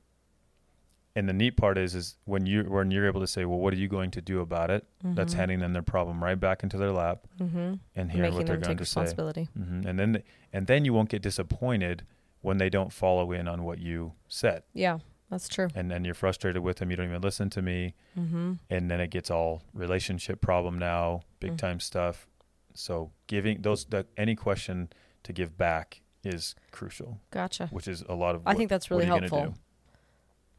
And 1.17 1.27
the 1.29 1.33
neat 1.33 1.57
part 1.57 1.79
is, 1.79 1.95
is 1.95 2.17
when 2.27 2.45
you 2.47 2.65
when 2.65 2.91
you're 2.91 3.07
able 3.07 3.21
to 3.23 3.27
say, 3.27 3.45
well, 3.47 3.59
what 3.59 3.73
are 3.73 3.79
you 3.79 3.89
going 3.89 4.11
to 4.13 4.21
do 4.21 4.41
about 4.41 4.71
it? 4.71 4.87
That's 5.03 5.33
Mhm. 5.35 5.37
handing 5.39 5.59
them 5.61 5.73
their 5.73 5.83
problem 5.83 6.23
right 6.23 6.39
back 6.39 6.63
into 6.63 6.77
their 6.77 6.93
lap 6.93 7.27
Mm-hmm. 7.41 7.75
and 7.97 8.13
hearing 8.13 8.35
what 8.35 8.47
they're 8.47 8.59
going 8.59 8.77
to 8.77 8.85
say. 8.85 9.01
responsibility. 9.01 9.45
hmm 9.57 9.81
And 9.87 9.99
then 9.99 10.23
and 10.53 10.67
then 10.67 10.85
you 10.85 10.93
won't 10.93 11.09
get 11.09 11.23
disappointed 11.23 12.05
when 12.43 12.59
they 12.59 12.69
don't 12.69 12.93
follow 12.93 13.33
in 13.33 13.49
on 13.49 13.65
what 13.65 13.79
you 13.79 14.13
said. 14.29 14.63
Yeah. 14.75 14.99
That's 15.31 15.49
true. 15.49 15.69
and 15.75 15.91
then 15.91 16.05
you're 16.05 16.15
frustrated 16.15 16.63
with 16.63 16.77
them. 16.77 16.91
You 16.91 16.97
don't 16.99 17.07
even 17.09 17.21
listen 17.23 17.51
to 17.51 17.63
me, 17.63 17.95
Mm-hmm. 18.17 18.53
and 18.71 18.89
then 18.91 19.01
it 19.01 19.11
gets 19.11 19.29
all 19.31 19.63
relationship 19.75 20.41
problem 20.41 20.79
now, 20.79 21.23
big 21.41 21.53
Mm. 21.53 21.59
time 21.59 21.81
stuff. 21.81 22.29
So 22.75 23.11
giving 23.27 23.63
those 23.63 23.87
that 23.87 24.07
any 24.17 24.37
question 24.37 24.89
to 25.25 25.33
give 25.33 25.57
back 25.57 26.03
is 26.23 26.55
crucial, 26.71 27.19
Gotcha. 27.33 27.67
which 27.69 27.89
is 27.89 28.03
a 28.03 28.15
lot 28.15 28.35
of. 28.37 28.43
I 28.47 28.51
what- 28.51 28.57
think 28.59 28.71
that's 28.71 28.89
really 28.91 29.07
helpful. 29.07 29.55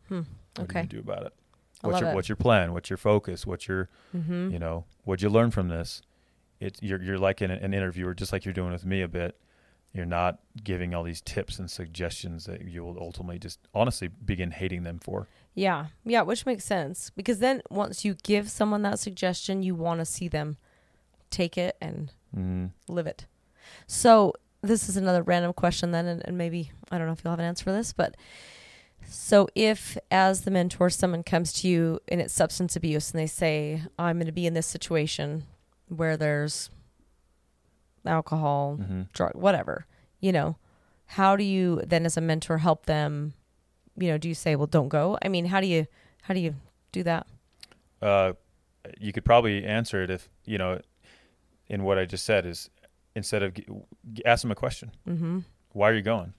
Hmm. 0.09 0.21
What 0.57 0.69
Okay. 0.69 0.79
are 0.79 0.83
you 0.83 0.89
do 0.89 0.99
about 0.99 1.23
it? 1.25 1.33
I 1.83 1.87
What's 1.87 2.01
your 2.01 2.09
it. 2.11 2.15
what's 2.15 2.29
your 2.29 2.35
plan? 2.35 2.73
What's 2.73 2.89
your 2.89 2.97
focus? 2.97 3.45
What's 3.45 3.67
your 3.67 3.89
Mm-hmm. 4.15 4.51
you 4.51 4.59
know 4.59 4.85
what'd 5.03 5.21
you 5.21 5.29
learn 5.29 5.51
from 5.51 5.67
this? 5.69 6.01
It's 6.59 6.81
you're 6.81 7.01
you're 7.01 7.19
like 7.19 7.41
an, 7.41 7.51
an 7.51 7.73
interviewer, 7.73 8.13
just 8.13 8.31
like 8.33 8.45
you're 8.45 8.53
doing 8.53 8.71
with 8.71 8.85
me 8.85 9.01
a 9.01 9.07
bit. 9.07 9.37
You're 9.93 10.05
not 10.05 10.39
giving 10.63 10.93
all 10.93 11.03
these 11.03 11.21
tips 11.21 11.57
and 11.59 11.71
suggestions 11.71 12.45
that 12.45 12.61
you 12.67 12.83
will 12.83 12.97
ultimately 12.99 13.39
just 13.39 13.59
honestly 13.73 14.07
begin 14.09 14.51
hating 14.51 14.83
them 14.83 14.99
for. 14.99 15.27
Yeah. 15.55 15.87
Yeah, 16.03 16.21
which 16.23 16.45
makes 16.45 16.65
sense 16.65 17.09
because 17.11 17.39
then 17.39 17.61
once 17.69 18.03
you 18.05 18.15
give 18.23 18.49
someone 18.49 18.81
that 18.83 18.99
suggestion, 18.99 19.63
you 19.63 19.73
want 19.75 19.99
to 19.99 20.05
see 20.05 20.27
them 20.27 20.57
take 21.29 21.57
it 21.57 21.75
and 21.81 22.11
Mm. 22.35 22.71
live 22.89 23.07
it. 23.07 23.25
So 23.87 24.33
this 24.61 24.89
is 24.89 24.97
another 24.97 25.23
random 25.23 25.53
question 25.53 25.91
then, 25.91 26.05
and, 26.05 26.21
and 26.25 26.37
maybe 26.37 26.71
I 26.91 26.97
don't 26.97 27.07
know 27.07 27.13
if 27.13 27.21
you'll 27.23 27.31
have 27.31 27.39
an 27.39 27.45
answer 27.45 27.63
for 27.63 27.71
this, 27.71 27.93
but 27.93 28.15
so 29.09 29.47
if 29.55 29.97
as 30.11 30.41
the 30.41 30.51
mentor 30.51 30.89
someone 30.89 31.23
comes 31.23 31.53
to 31.53 31.67
you 31.67 31.99
and 32.07 32.19
it's 32.21 32.33
substance 32.33 32.75
abuse 32.75 33.11
and 33.11 33.19
they 33.19 33.27
say, 33.27 33.81
I'm 33.97 34.19
gonna 34.19 34.31
be 34.31 34.45
in 34.47 34.53
this 34.53 34.67
situation 34.67 35.43
where 35.87 36.17
there's 36.17 36.69
alcohol, 38.05 38.75
hmm 38.75 39.03
drug, 39.13 39.33
whatever, 39.35 39.85
you 40.19 40.31
know, 40.31 40.57
how 41.11 41.35
do 41.35 41.43
you 41.43 41.81
then 41.85 42.05
as 42.05 42.17
a 42.17 42.21
mentor 42.21 42.57
help 42.59 42.85
them? 42.85 43.33
You 43.97 44.09
know, 44.11 44.17
do 44.17 44.27
you 44.27 44.35
say, 44.35 44.55
well, 44.55 44.67
don't 44.67 44.89
go? 44.89 45.17
I 45.23 45.27
mean, 45.27 45.45
how 45.45 45.59
do 45.61 45.67
you, 45.67 45.87
how 46.23 46.33
do 46.33 46.39
you 46.39 46.55
do 46.91 47.03
that? 47.03 47.25
uh, 48.01 48.33
you 48.99 49.11
could 49.11 49.25
probably 49.25 49.65
answer 49.65 50.03
it 50.03 50.09
if 50.11 50.29
you 50.45 50.57
know 50.57 50.79
in 51.67 51.83
what 51.83 51.97
I 51.97 52.05
just 52.05 52.23
said 52.25 52.45
is 52.45 52.69
instead 53.15 53.41
of 53.43 53.53
ask 54.25 54.43
them 54.43 54.51
a 54.51 54.55
question 54.55 54.91
Mm-hmm. 55.09 55.39
why 55.73 55.89
are 55.89 55.93
you 55.95 56.01
going 56.03 56.33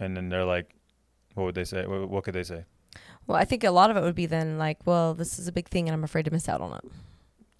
and 0.00 0.16
then 0.16 0.28
they're 0.28 0.44
like 0.44 0.74
what 1.38 1.44
would 1.46 1.54
they 1.54 1.64
say 1.64 1.86
what, 1.86 2.08
what 2.10 2.24
could 2.24 2.34
they 2.34 2.42
say 2.44 2.64
Well, 3.26 3.36
I 3.38 3.44
think 3.44 3.64
a 3.64 3.70
lot 3.70 3.90
of 3.90 3.96
it 3.96 4.02
would 4.02 4.14
be 4.14 4.26
then 4.26 4.58
like, 4.58 4.78
well, 4.86 5.14
this 5.14 5.38
is 5.38 5.46
a 5.48 5.52
big 5.52 5.68
thing 5.68 5.88
and 5.88 5.94
I'm 5.94 6.04
afraid 6.04 6.24
to 6.24 6.30
miss 6.30 6.48
out 6.48 6.60
on 6.60 6.72
it. 6.78 6.84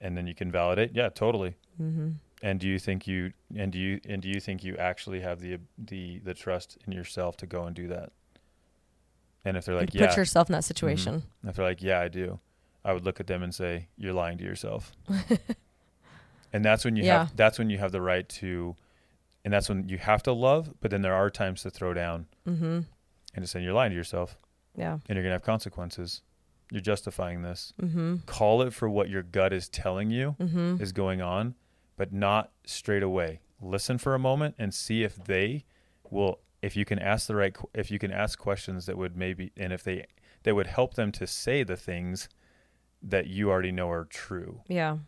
and 0.01 0.17
then 0.17 0.27
you 0.27 0.35
can 0.35 0.51
validate 0.51 0.91
yeah 0.95 1.09
totally 1.09 1.55
Mm-hmm. 1.81 2.09
and 2.43 2.59
do 2.61 2.67
you 2.69 2.79
think 2.81 3.07
you 3.07 3.33
and 3.57 3.71
do 3.73 3.79
you 3.79 4.01
and 4.09 4.21
do 4.21 4.29
you 4.29 4.41
think 4.41 4.65
you 4.65 4.77
actually 4.77 5.21
have 5.21 5.39
the 5.41 5.59
the 5.79 6.19
the 6.25 6.35
trust 6.35 6.77
in 6.87 6.93
yourself 6.93 7.37
to 7.39 7.47
go 7.47 7.65
and 7.67 7.75
do 7.77 7.87
that 7.89 8.11
and 9.45 9.57
if 9.57 9.65
they're 9.65 9.77
like 9.77 9.93
Put 9.93 10.01
yeah 10.01 10.09
Mm-hmm. 10.09 10.21
yourself 10.21 10.49
in 10.51 10.55
that 10.55 10.65
situation. 10.65 11.23
if 11.47 11.55
they're 11.57 11.65
like 11.65 11.83
yeah 11.83 12.01
i 12.01 12.09
do 12.09 12.41
i 12.85 12.93
would 12.93 13.05
look 13.05 13.21
at 13.21 13.27
them 13.29 13.43
and 13.45 13.55
say 13.55 13.87
you're 13.97 14.13
lying 14.13 14.39
to 14.39 14.45
yourself 14.45 14.93
and 16.53 16.65
that's 16.65 16.85
when 16.85 16.97
you 16.97 17.05
Yeah. 17.05 17.19
have 17.21 17.37
that's 17.37 17.59
when 17.59 17.71
you 17.71 17.79
have 17.79 17.93
the 17.93 18.01
right 18.01 18.29
to 18.41 18.75
and 19.45 19.53
that's 19.55 19.69
when 19.69 19.89
you 19.89 19.99
have 19.99 20.23
to 20.25 20.33
love 20.33 20.75
but 20.81 20.91
then 20.91 21.03
there 21.03 21.15
are 21.15 21.31
times 21.31 21.63
to 21.63 21.71
throw 21.71 21.95
down 21.95 22.27
Mm-hmm. 22.47 22.81
And 23.35 23.45
to 23.45 23.49
say 23.49 23.63
you're 23.63 23.73
lying 23.73 23.91
to 23.91 23.97
yourself 23.97 24.37
Yeah. 24.77 24.95
and 25.09 25.17
you're 25.17 25.23
gonna 25.23 25.35
have 25.35 25.43
consequences 25.43 26.23
you're 26.71 26.81
justifying 26.83 27.43
this 27.43 27.73
Mm-hmm. 27.81 28.17
call 28.27 28.63
it 28.63 28.73
for 28.75 28.89
what 28.91 29.09
your 29.09 29.23
gut 29.23 29.53
is 29.53 29.69
telling 29.69 30.11
you 30.11 30.37
Mm-hmm. 30.39 30.83
is 30.83 30.93
going 30.93 31.21
on, 31.23 31.55
but 31.97 32.13
not 32.13 32.53
straight 32.67 33.03
away. 33.03 33.41
Listen 33.61 33.99
for 33.99 34.15
a 34.15 34.19
moment 34.19 34.55
and 34.59 34.73
see 34.75 35.03
if 35.03 35.17
they 35.17 35.65
will 36.11 36.41
if 36.63 36.77
you 36.77 36.85
can 36.85 36.99
ask 36.99 37.27
the 37.27 37.35
right 37.37 37.57
if 37.75 37.91
you 37.91 37.99
can 37.99 38.11
ask 38.13 38.39
questions 38.39 38.87
that 38.87 38.97
would 38.99 39.17
maybe 39.17 39.53
and 39.57 39.73
if 39.73 39.83
they 39.83 40.05
that 40.45 40.55
would 40.55 40.67
help 40.67 40.95
them 40.95 41.11
to 41.13 41.27
say 41.27 41.63
the 41.65 41.77
things 41.77 42.29
that 43.03 43.27
you 43.29 43.51
already 43.51 43.73
know 43.73 43.89
are 43.91 44.05
true. 44.05 44.61
Yeah. 44.69 44.99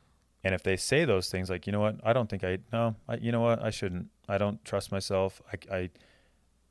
And 0.43 0.55
if 0.55 0.63
they 0.63 0.77
say 0.77 1.05
those 1.05 1.29
things 1.29 1.51
like, 1.51 1.67
you 1.67 1.73
know 1.73 1.81
what, 1.81 1.97
I 2.03 2.13
don't 2.13 2.29
think 2.31 2.43
I 2.45 2.59
no, 2.73 2.97
I, 3.09 3.17
you 3.17 3.31
know 3.33 3.41
what, 3.41 3.63
I 3.63 3.71
shouldn't. 3.71 4.07
I 4.29 4.39
don't 4.39 4.65
trust 4.65 4.91
myself. 4.91 5.43
I, 5.53 5.77
I 5.77 5.91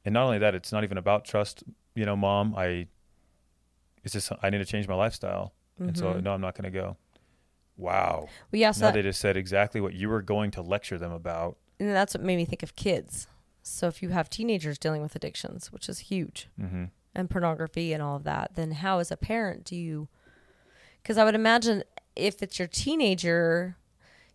and 0.06 0.14
not 0.14 0.24
only 0.26 0.38
that, 0.40 0.56
it's 0.56 0.72
not 0.72 0.84
even 0.84 0.98
about 0.98 1.26
trust. 1.26 1.64
You 1.96 2.06
know, 2.06 2.16
mom, 2.16 2.56
I 2.56 2.88
it's 4.04 4.14
just 4.14 4.32
I 4.42 4.50
need 4.50 4.60
to 4.60 4.66
change 4.66 4.88
my 4.88 4.96
lifestyle, 4.96 5.54
and 5.78 5.98
so 5.98 6.14
Mhm. 6.14 6.24
no, 6.24 6.34
I'm 6.34 6.42
not 6.42 6.56
going 6.56 6.72
to 6.72 6.78
go. 6.80 6.98
Wow. 7.78 8.28
Well, 8.52 8.60
yeah. 8.60 8.72
So 8.72 8.82
now 8.82 8.88
that, 8.88 8.94
they 8.96 9.02
just 9.02 9.20
said 9.20 9.38
exactly 9.38 9.80
what 9.82 9.94
you 9.94 10.10
were 10.10 10.22
going 10.22 10.52
to 10.52 10.62
lecture 10.62 10.98
them 10.98 11.12
about. 11.12 11.58
and 11.80 11.90
that's 11.96 12.14
what 12.14 12.22
made 12.24 12.36
me 12.36 12.44
think 12.46 12.62
of 12.62 12.76
kids. 12.76 13.28
So 13.64 13.88
if 13.88 14.02
you 14.04 14.10
have 14.10 14.30
teenagers 14.30 14.78
dealing 14.78 15.02
with 15.02 15.16
addictions, 15.16 15.72
which 15.72 15.88
is 15.88 16.00
huge, 16.00 16.50
Mm-hmm. 16.60 16.86
and 17.16 17.30
pornography 17.30 17.94
and 17.94 18.02
all 18.04 18.16
of 18.18 18.24
that, 18.26 18.56
then 18.56 18.72
how, 18.72 19.00
as 19.00 19.12
a 19.12 19.18
parent, 19.18 19.64
do 19.64 19.76
you? 19.78 20.08
Because 21.02 21.18
I 21.18 21.24
would 21.24 21.36
imagine 21.36 21.84
if 22.18 22.44
it's 22.44 22.60
your 22.60 22.68
teenager, 22.68 23.78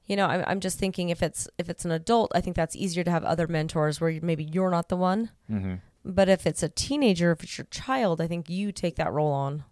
you 0.07 0.17
know, 0.17 0.27
I'm, 0.27 0.45
I'm 0.47 0.61
just 0.61 0.79
thinking 0.79 1.09
if 1.09 1.23
it's 1.23 1.49
if 1.59 1.69
it's 1.69 1.85
an 1.85 1.91
adult, 1.91 2.33
I 2.35 2.41
think 2.41 2.57
that's 2.57 2.77
easier 2.77 3.05
to 3.05 3.11
have 3.11 3.25
other 3.25 3.47
mentors 3.47 4.01
where 4.01 4.19
maybe 4.23 4.45
you're 4.45 4.71
not 4.71 4.89
the 4.89 4.97
one. 4.97 5.31
Mm-hmm. 5.51 5.75
But 6.05 6.29
if 6.29 6.47
it's 6.47 6.63
a 6.63 6.69
teenager, 6.69 7.33
if 7.33 7.43
it's 7.43 7.57
your 7.57 7.67
child, 7.71 8.21
I 8.21 8.27
think 8.27 8.51
you 8.51 8.73
take 8.73 8.97
that 8.97 9.13
role 9.13 9.33
on, 9.33 9.65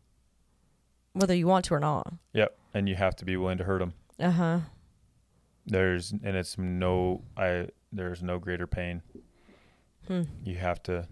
whether 1.12 1.34
you 1.34 1.46
want 1.46 1.66
to 1.66 1.74
or 1.74 1.80
not. 1.80 2.14
Yep. 2.32 2.56
And 2.72 2.88
you 2.88 2.94
have 2.94 3.14
to 3.16 3.26
be 3.26 3.36
willing 3.36 3.58
to 3.58 3.64
hurt 3.64 3.80
them. 3.80 3.92
Uh 4.18 4.30
huh. 4.30 4.58
There's 5.66 6.12
and 6.12 6.36
it's 6.36 6.56
no 6.56 7.22
I 7.36 7.68
there's 7.92 8.22
no 8.22 8.38
greater 8.38 8.66
pain. 8.66 9.02
Hmm. 10.08 10.22
You 10.44 10.56
have 10.56 10.82
to 10.84 11.06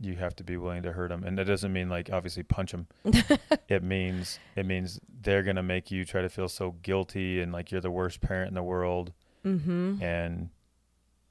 you 0.00 0.14
have 0.16 0.34
to 0.36 0.44
be 0.44 0.56
willing 0.56 0.82
to 0.82 0.92
hurt 0.92 1.10
them, 1.10 1.24
and 1.24 1.36
that 1.38 1.46
doesn't 1.46 1.72
mean 1.72 1.88
like 1.88 2.10
obviously 2.12 2.42
punch 2.42 2.72
them. 2.72 2.86
it 3.68 3.82
means 3.82 4.38
it 4.56 4.66
means 4.66 5.00
they're 5.22 5.42
gonna 5.42 5.62
make 5.62 5.90
you 5.90 6.04
try 6.04 6.22
to 6.22 6.28
feel 6.28 6.48
so 6.48 6.72
guilty 6.82 7.40
and 7.40 7.52
like 7.52 7.70
you're 7.70 7.80
the 7.80 7.90
worst 7.90 8.20
parent 8.20 8.48
in 8.48 8.54
the 8.54 8.62
world, 8.62 9.12
Mm-hmm. 9.44 10.00
and 10.02 10.50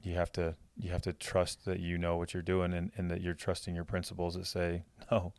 you 0.02 0.14
have 0.14 0.30
to 0.32 0.54
you 0.76 0.90
have 0.90 1.02
to 1.02 1.12
trust 1.12 1.64
that 1.64 1.80
you 1.80 1.96
know 1.98 2.16
what 2.16 2.34
you're 2.34 2.42
doing 2.42 2.72
and, 2.72 2.90
and 2.96 3.10
that 3.10 3.20
you're 3.20 3.34
trusting 3.34 3.74
your 3.74 3.84
principles 3.84 4.34
that 4.34 4.46
say 4.46 4.82
no, 5.10 5.32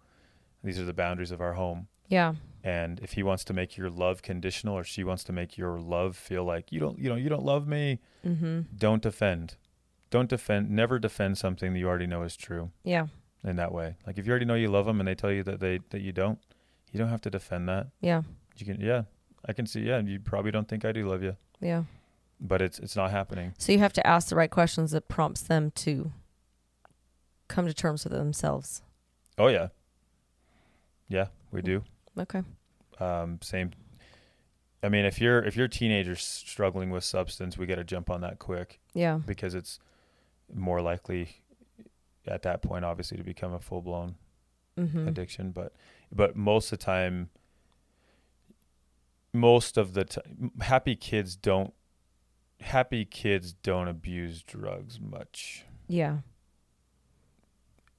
these 0.63 0.79
are 0.79 0.85
the 0.85 0.93
boundaries 0.93 1.31
of 1.31 1.41
our 1.41 1.53
home. 1.53 1.87
Yeah. 2.07 2.33
and 2.63 2.99
if 2.99 3.13
he 3.13 3.23
wants 3.23 3.43
to 3.45 3.53
make 3.53 3.75
your 3.77 3.89
love 3.89 4.21
conditional 4.21 4.75
or 4.75 4.83
she 4.83 5.03
wants 5.03 5.23
to 5.25 5.31
make 5.33 5.57
your 5.57 5.79
love 5.79 6.15
feel 6.15 6.43
like 6.43 6.71
you 6.71 6.79
don't 6.79 6.99
you 6.99 7.09
know 7.09 7.15
you 7.15 7.29
don't 7.29 7.43
love 7.45 7.67
me 7.67 7.99
Mm-hmm. 8.25 8.61
don't 8.77 9.01
defend 9.01 9.55
don't 10.11 10.29
defend 10.29 10.69
never 10.69 10.99
defend 10.99 11.37
something 11.37 11.73
that 11.73 11.79
you 11.79 11.87
already 11.87 12.05
know 12.07 12.21
is 12.23 12.35
true 12.35 12.71
Yeah. 12.83 13.07
in 13.43 13.55
that 13.55 13.71
way 13.71 13.95
like 14.05 14.17
if 14.17 14.25
you 14.25 14.31
already 14.31 14.45
know 14.45 14.53
you 14.55 14.67
love 14.69 14.85
them 14.85 14.99
and 14.99 15.07
they 15.07 15.15
tell 15.15 15.31
you 15.31 15.43
that 15.43 15.59
they 15.59 15.79
that 15.89 16.01
you 16.01 16.11
don't 16.11 16.39
you 16.91 16.99
don't 16.99 17.09
have 17.09 17.21
to 17.21 17.29
defend 17.31 17.67
that 17.69 17.87
Yeah. 18.01 18.21
You 18.57 18.65
can 18.65 18.79
yeah 18.81 19.03
i 19.47 19.53
can 19.53 19.65
see 19.65 19.81
yeah 19.81 19.99
you 19.99 20.19
probably 20.19 20.51
don't 20.51 20.67
think 20.67 20.85
i 20.85 20.91
do 20.91 21.07
love 21.07 21.23
you 21.23 21.35
Yeah. 21.61 21.83
but 22.39 22.61
it's 22.61 22.79
it's 22.79 22.95
not 22.95 23.11
happening 23.11 23.53
So 23.57 23.71
you 23.71 23.79
have 23.79 23.93
to 23.93 24.05
ask 24.07 24.29
the 24.29 24.35
right 24.35 24.51
questions 24.51 24.91
that 24.91 25.07
prompts 25.07 25.41
them 25.41 25.71
to 25.71 26.11
come 27.47 27.65
to 27.67 27.73
terms 27.73 28.03
with 28.03 28.13
themselves. 28.13 28.81
oh 29.37 29.47
yeah 29.47 29.67
yeah 31.07 31.27
we 31.51 31.61
do 31.61 31.83
Okay. 32.17 32.41
um 32.99 33.39
same 33.41 33.71
i 34.83 34.89
mean 34.89 35.05
if 35.05 35.19
you're 35.19 35.43
if 35.43 35.55
your 35.55 35.67
teenager's 35.67 36.21
struggling 36.23 36.89
with 36.89 37.03
substance 37.03 37.57
we 37.57 37.65
got 37.65 37.75
to 37.75 37.83
jump 37.83 38.09
on 38.09 38.21
that 38.21 38.39
quick 38.39 38.79
Yeah. 38.93 39.19
because 39.25 39.55
it's 39.55 39.79
more 40.53 40.81
likely 40.81 41.37
at 42.27 42.43
that 42.43 42.61
point 42.61 42.85
obviously 42.85 43.17
to 43.17 43.23
become 43.23 43.53
a 43.53 43.59
full 43.59 43.81
blown 43.81 44.15
Mm-hmm. 44.75 45.07
addiction 45.07 45.51
but 45.51 45.71
but 46.11 46.35
most 46.35 46.71
of 46.73 46.79
the 46.79 46.83
time 46.85 47.29
most 49.33 49.77
of 49.77 49.93
the 49.93 50.03
time 50.05 50.51
happy 50.61 50.95
kids 50.95 51.35
don't 51.35 51.73
happy 52.61 53.03
kids 53.03 53.53
don't 53.53 53.87
abuse 53.87 54.41
drugs 54.43 54.99
much 55.01 55.65
Yeah. 55.87 56.17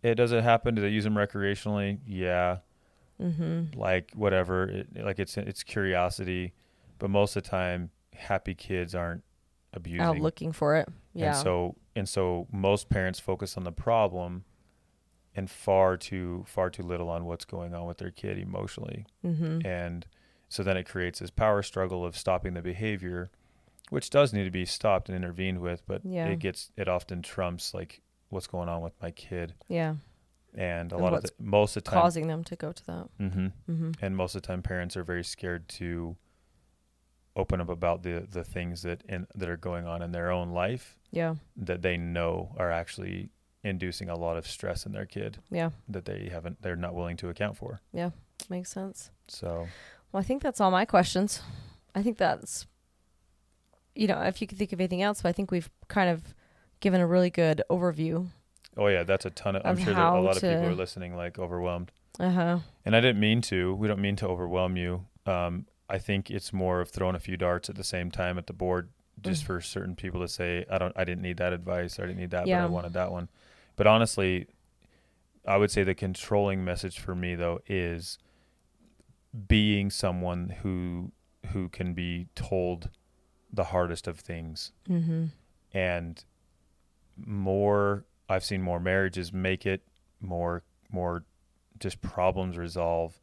it 0.03 0.15
does 0.15 0.33
it 0.33 0.43
happen 0.45 0.75
do 0.75 0.83
they 0.83 0.89
use 0.89 1.05
them 1.05 1.15
recreationally 1.15 1.99
yeah 2.07 2.59
Mm-hmm. 3.23 3.79
like 3.79 4.11
whatever 4.15 4.65
it, 4.65 4.89
like 5.05 5.21
it's 5.21 5.37
it's 5.37 5.63
curiosity 5.63 6.53
but 6.99 7.11
most 7.11 7.37
of 7.37 7.45
the 7.45 7.49
time 7.49 7.91
happy 8.13 8.55
kids 8.57 8.93
aren't 8.93 9.23
abusing 9.73 10.01
Out 10.01 10.19
looking 10.19 10.51
for 10.53 10.75
it. 10.77 10.89
Yeah. 11.15 11.29
And 11.29 11.37
so 11.37 11.77
and 11.95 12.09
so 12.09 12.49
most 12.51 12.89
parents 12.89 13.21
focus 13.21 13.57
on 13.57 13.63
the 13.63 13.71
problem 13.73 14.45
and 15.37 15.49
far 15.49 15.97
too 15.97 16.43
far 16.49 16.71
too 16.71 16.83
little 16.83 17.09
on 17.09 17.25
what's 17.25 17.45
going 17.45 17.73
on 17.73 17.87
with 17.87 17.99
their 17.99 18.11
kid 18.11 18.37
emotionally. 18.37 19.07
mm-hmm. 19.25 19.65
And 19.65 20.07
so 20.49 20.63
then 20.63 20.77
it 20.77 20.85
creates 20.89 21.19
this 21.19 21.31
power 21.31 21.63
struggle 21.63 22.05
of 22.05 22.17
stopping 22.17 22.55
the 22.55 22.63
behavior, 22.63 23.31
which 23.91 24.11
does 24.11 24.33
need 24.33 24.45
to 24.45 24.51
be 24.51 24.65
stopped 24.65 25.09
and 25.09 25.17
intervened 25.17 25.61
with, 25.61 25.83
but 25.87 26.05
Yeah. 26.05 26.27
it 26.27 26.39
gets 26.39 26.71
it 26.77 26.89
often 26.89 27.23
trumps 27.23 27.75
like 27.75 28.01
what's 28.29 28.47
going 28.47 28.69
on 28.69 28.83
with 28.83 28.95
my 29.03 29.11
kid. 29.11 29.55
Yeah. 29.69 29.97
And 30.57 30.93
a 30.93 30.95
And 30.97 31.05
lot 31.05 31.15
of 31.15 31.23
the, 31.23 31.31
most 31.39 31.77
of 31.77 31.83
the 31.85 31.91
time 31.91 32.01
Causing 32.01 32.29
them 32.29 32.45
to 32.45 32.57
go 32.57 32.71
to 32.73 32.87
that. 32.87 33.09
hmm 33.19 33.47
Mm-hmm. 33.69 33.91
and 34.01 34.17
most 34.17 34.35
of 34.37 34.43
the 34.43 34.47
time 34.47 34.63
parents 34.63 34.97
are 34.97 35.03
very 35.05 35.25
scared 35.25 35.69
to 35.81 36.17
open 37.37 37.61
up 37.61 37.69
about 37.69 38.03
the 38.03 38.27
the 38.31 38.45
things 38.45 38.83
that 38.83 39.03
in 39.09 39.27
that 39.35 39.49
are 39.49 39.57
going 39.57 39.87
on 39.87 40.03
in 40.03 40.13
their 40.13 40.31
own 40.31 40.51
life 40.51 40.99
Yeah. 41.11 41.35
that 41.57 41.83
they 41.83 41.97
know 41.97 42.55
are 42.57 42.71
actually 42.71 43.31
inducing 43.65 44.09
a 44.09 44.15
lot 44.17 44.37
of 44.37 44.47
stress 44.47 44.87
in 44.87 44.93
their 44.93 45.07
kid 45.07 45.39
Yeah. 45.51 45.71
that 45.89 46.05
they 46.05 46.29
haven't 46.31 46.63
they're 46.63 46.77
not 46.77 46.95
willing 46.95 47.17
to 47.19 47.29
account 47.31 47.57
for. 47.57 47.81
Yeah. 47.93 48.11
Makes 48.49 48.71
sense. 48.71 49.11
So 49.27 49.67
Well, 50.15 50.21
I 50.21 50.25
think 50.25 50.43
that's 50.45 50.61
all 50.61 50.71
my 50.71 50.85
questions. 50.85 51.43
I 51.93 52.01
think 52.05 52.19
that's, 52.19 52.67
you 53.97 54.07
know, 54.07 54.21
if 54.23 54.41
you 54.41 54.47
could 54.47 54.59
think 54.59 54.73
of 54.73 54.79
anything 54.81 55.03
else, 55.03 55.23
but 55.23 55.29
I 55.31 55.33
think 55.33 55.51
we've 55.51 55.69
kind 55.89 56.09
of 56.09 56.23
given 56.79 57.01
a 57.01 57.07
really 57.07 57.31
good 57.31 57.63
overview. 57.69 58.29
oh 58.77 58.87
yeah, 58.87 59.03
that's 59.03 59.25
a 59.27 59.31
ton 59.31 59.57
of 59.57 59.63
I'm 59.65 59.77
sure 59.77 59.93
that 59.93 60.13
a 60.15 60.21
lot 60.21 60.37
of 60.37 60.43
people 60.43 60.67
are 60.67 60.75
listening 60.75 61.17
like 61.17 61.37
overwhelmed. 61.41 61.91
Uh 62.21 62.31
huh. 62.31 62.59
And 62.85 62.95
I 62.95 63.01
didn't 63.01 63.19
mean 63.19 63.41
to. 63.43 63.75
We 63.75 63.89
don't 63.89 64.01
mean 64.01 64.15
to 64.17 64.29
overwhelm 64.29 64.77
you. 64.77 65.05
Um, 65.27 65.67
I 65.91 65.99
think 65.99 66.31
it's 66.31 66.53
more 66.53 66.81
of 66.81 66.91
throwing 66.91 67.17
a 67.17 67.21
few 67.21 67.37
darts 67.37 67.69
at 67.69 67.75
the 67.75 67.83
same 67.83 68.13
time 68.13 68.39
at 68.39 68.47
the 68.47 68.53
board, 68.53 68.91
just 69.21 69.43
Mm. 69.43 69.47
for 69.47 69.61
certain 69.61 69.97
people 69.97 70.21
to 70.21 70.29
say, 70.29 70.65
"I 70.71 70.79
don't, 70.79 70.93
I 70.97 71.03
didn't 71.03 71.23
need 71.23 71.39
that 71.39 71.53
advice. 71.53 71.99
Or 71.99 72.05
I 72.05 72.07
didn't 72.07 72.21
need 72.21 72.31
that, 72.31 72.45
but 72.45 72.53
I 72.53 72.67
wanted 72.67 72.93
that 72.93 73.11
one." 73.11 73.29
But 73.75 73.89
honestly, 73.89 74.47
I 75.45 75.57
would 75.57 75.73
say 75.73 75.83
the 75.83 75.95
controlling 75.97 76.65
message 76.65 77.01
for 77.01 77.17
me 77.17 77.35
though 77.35 77.59
is 77.67 78.19
being 79.49 79.91
someone 79.91 80.49
who 80.63 81.13
who 81.53 81.69
can 81.69 81.93
be 81.95 82.27
told 82.35 82.89
the 83.53 83.65
hardest 83.65 84.07
of 84.07 84.19
things 84.21 84.73
Mm-hmm. 84.89 85.27
and 85.73 86.25
more 87.17 88.05
I've 88.29 88.45
seen 88.45 88.63
more 88.63 88.81
marriages 88.81 89.33
make 89.33 89.67
it 89.67 89.83
more 90.21 90.63
more 90.91 91.25
just 91.79 92.01
problems 92.01 92.57
resolve 92.57 93.19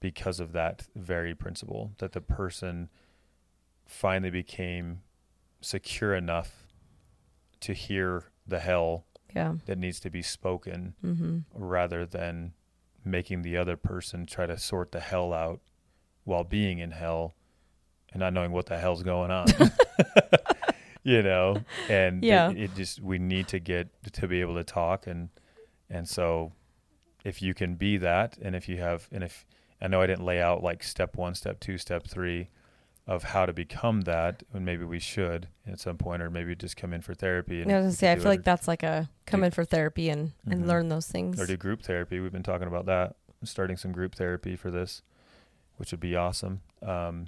because 0.00 0.38
of 0.40 0.52
that 0.52 0.84
very 0.94 1.34
principle 1.34 1.92
that 1.98 2.12
the 2.12 2.20
person 2.20 2.88
finally 3.86 4.30
became 4.30 5.00
secure 5.60 6.14
enough 6.14 6.66
to 7.60 7.72
hear 7.72 8.24
the 8.46 8.60
hell 8.60 9.06
Yeah. 9.34 9.54
that 9.66 9.78
needs 9.78 10.00
to 10.00 10.10
be 10.10 10.22
spoken 10.22 10.94
Mm-hmm. 11.04 11.38
rather 11.54 12.04
than 12.06 12.52
making 13.04 13.42
the 13.42 13.56
other 13.56 13.76
person 13.76 14.26
try 14.26 14.46
to 14.46 14.58
sort 14.58 14.92
the 14.92 15.00
hell 15.00 15.32
out 15.32 15.60
while 16.24 16.44
being 16.44 16.78
in 16.78 16.90
hell 16.92 17.34
and 18.12 18.20
not 18.20 18.32
knowing 18.32 18.52
what 18.52 18.66
the 18.66 18.78
hell's 18.78 19.02
going 19.02 19.30
on. 19.30 19.46
you 21.02 21.22
know, 21.22 21.62
and 21.88 22.24
Yeah. 22.24 22.50
it, 22.50 22.58
it 22.58 22.74
just 22.74 23.00
we 23.00 23.18
need 23.18 23.48
to 23.48 23.58
get 23.58 23.88
to 24.14 24.26
be 24.28 24.40
able 24.40 24.54
to 24.54 24.64
talk 24.64 25.06
and 25.06 25.28
and 25.90 26.08
so 26.08 26.52
if 27.24 27.42
you 27.42 27.54
can 27.54 27.74
be 27.74 27.96
that 27.98 28.38
and 28.40 28.54
if 28.56 28.68
you 28.68 28.78
have 28.78 29.08
and 29.12 29.22
if 29.22 29.44
I 29.80 29.88
know 29.88 30.00
I 30.00 30.06
didn't 30.06 30.24
lay 30.24 30.40
out 30.40 30.62
like 30.62 30.82
step 30.82 31.16
1, 31.16 31.34
step 31.34 31.60
2, 31.60 31.76
step 31.78 32.06
3 32.06 32.48
of 33.06 33.22
how 33.24 33.44
to 33.44 33.52
become 33.52 34.02
that 34.02 34.42
and 34.54 34.64
maybe 34.64 34.82
we 34.84 34.98
should 34.98 35.48
at 35.66 35.78
some 35.78 35.98
point 35.98 36.22
or 36.22 36.30
maybe 36.30 36.54
just 36.54 36.76
come 36.76 36.92
in 36.94 37.02
for 37.02 37.12
therapy 37.14 37.60
and 37.60 37.70
I 37.70 37.76
was 37.76 37.84
gonna 37.84 37.92
say, 37.96 38.12
I 38.12 38.16
feel 38.16 38.24
like 38.24 38.44
that's 38.44 38.66
like 38.66 38.82
a 38.82 39.10
come 39.26 39.40
do- 39.40 39.46
in 39.46 39.52
for 39.52 39.64
therapy 39.64 40.08
and, 40.08 40.32
and 40.46 40.62
Mhm. 40.62 40.66
learn 40.66 40.88
those 40.88 41.06
things. 41.06 41.38
or 41.38 41.46
do 41.46 41.56
group 41.56 41.82
therapy. 41.82 42.18
We've 42.20 42.32
been 42.32 42.42
talking 42.42 42.66
about 42.66 42.86
that, 42.86 43.16
starting 43.42 43.76
some 43.76 43.92
group 43.92 44.14
therapy 44.14 44.56
for 44.56 44.70
this, 44.70 45.02
which 45.76 45.90
would 45.90 46.00
be 46.00 46.16
awesome. 46.16 46.62
Um, 46.80 47.26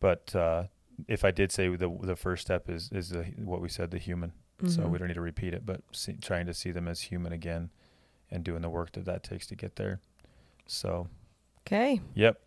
but 0.00 0.34
uh, 0.36 0.64
if 1.08 1.24
I 1.24 1.30
did 1.30 1.50
say 1.50 1.74
the 1.74 1.88
the 2.02 2.16
first 2.16 2.42
step 2.42 2.68
is 2.68 2.90
is 2.92 3.08
the, 3.08 3.24
what 3.38 3.60
we 3.62 3.68
said, 3.70 3.90
the 3.90 3.98
human. 3.98 4.32
So 4.66 4.82
Mhm. 4.82 4.90
we 4.90 4.98
don't 4.98 5.08
need 5.08 5.14
to 5.14 5.20
repeat 5.20 5.52
it, 5.54 5.64
but 5.66 5.80
see, 5.92 6.12
trying 6.14 6.46
to 6.46 6.54
see 6.54 6.70
them 6.70 6.86
as 6.88 7.00
human 7.02 7.32
again, 7.32 7.70
and 8.30 8.44
doing 8.44 8.62
the 8.62 8.70
work 8.70 8.92
that 8.92 9.04
that 9.06 9.22
takes 9.24 9.46
to 9.48 9.56
get 9.56 9.76
there. 9.76 10.00
So, 10.66 11.08
Okay. 11.62 12.00
yep. 12.14 12.40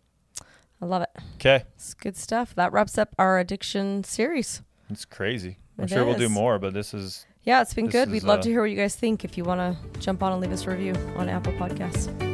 I 0.80 0.86
love 0.86 1.02
it. 1.02 1.10
Okay, 1.36 1.64
It's 1.74 1.94
good 1.94 2.16
stuff. 2.16 2.54
That 2.54 2.72
wraps 2.72 2.98
up 2.98 3.14
our 3.18 3.38
addiction 3.38 4.04
series. 4.04 4.62
it's 4.90 5.04
crazy. 5.04 5.58
I'm 5.78 5.84
It 5.84 5.90
sure 5.90 6.04
we'll 6.04 6.16
do 6.18 6.28
more, 6.28 6.58
but 6.58 6.72
this 6.74 6.94
is 6.94 7.26
Yeah, 7.44 7.60
it's 7.62 7.74
been 7.74 7.88
good. 7.88 8.08
is, 8.08 8.12
We'd 8.12 8.22
love 8.24 8.40
uh, 8.40 8.42
to 8.42 8.48
hear 8.50 8.60
what 8.60 8.70
you 8.70 8.76
guys 8.76 8.94
think. 8.96 9.24
If 9.24 9.36
you 9.38 9.44
want 9.44 9.60
to 9.60 10.00
jump 10.00 10.22
on 10.22 10.32
and 10.32 10.40
leave 10.40 10.52
us 10.52 10.66
a 10.66 10.70
review 10.70 10.94
on 11.16 11.28
Apple 11.28 11.52
Podcasts. 11.54 12.27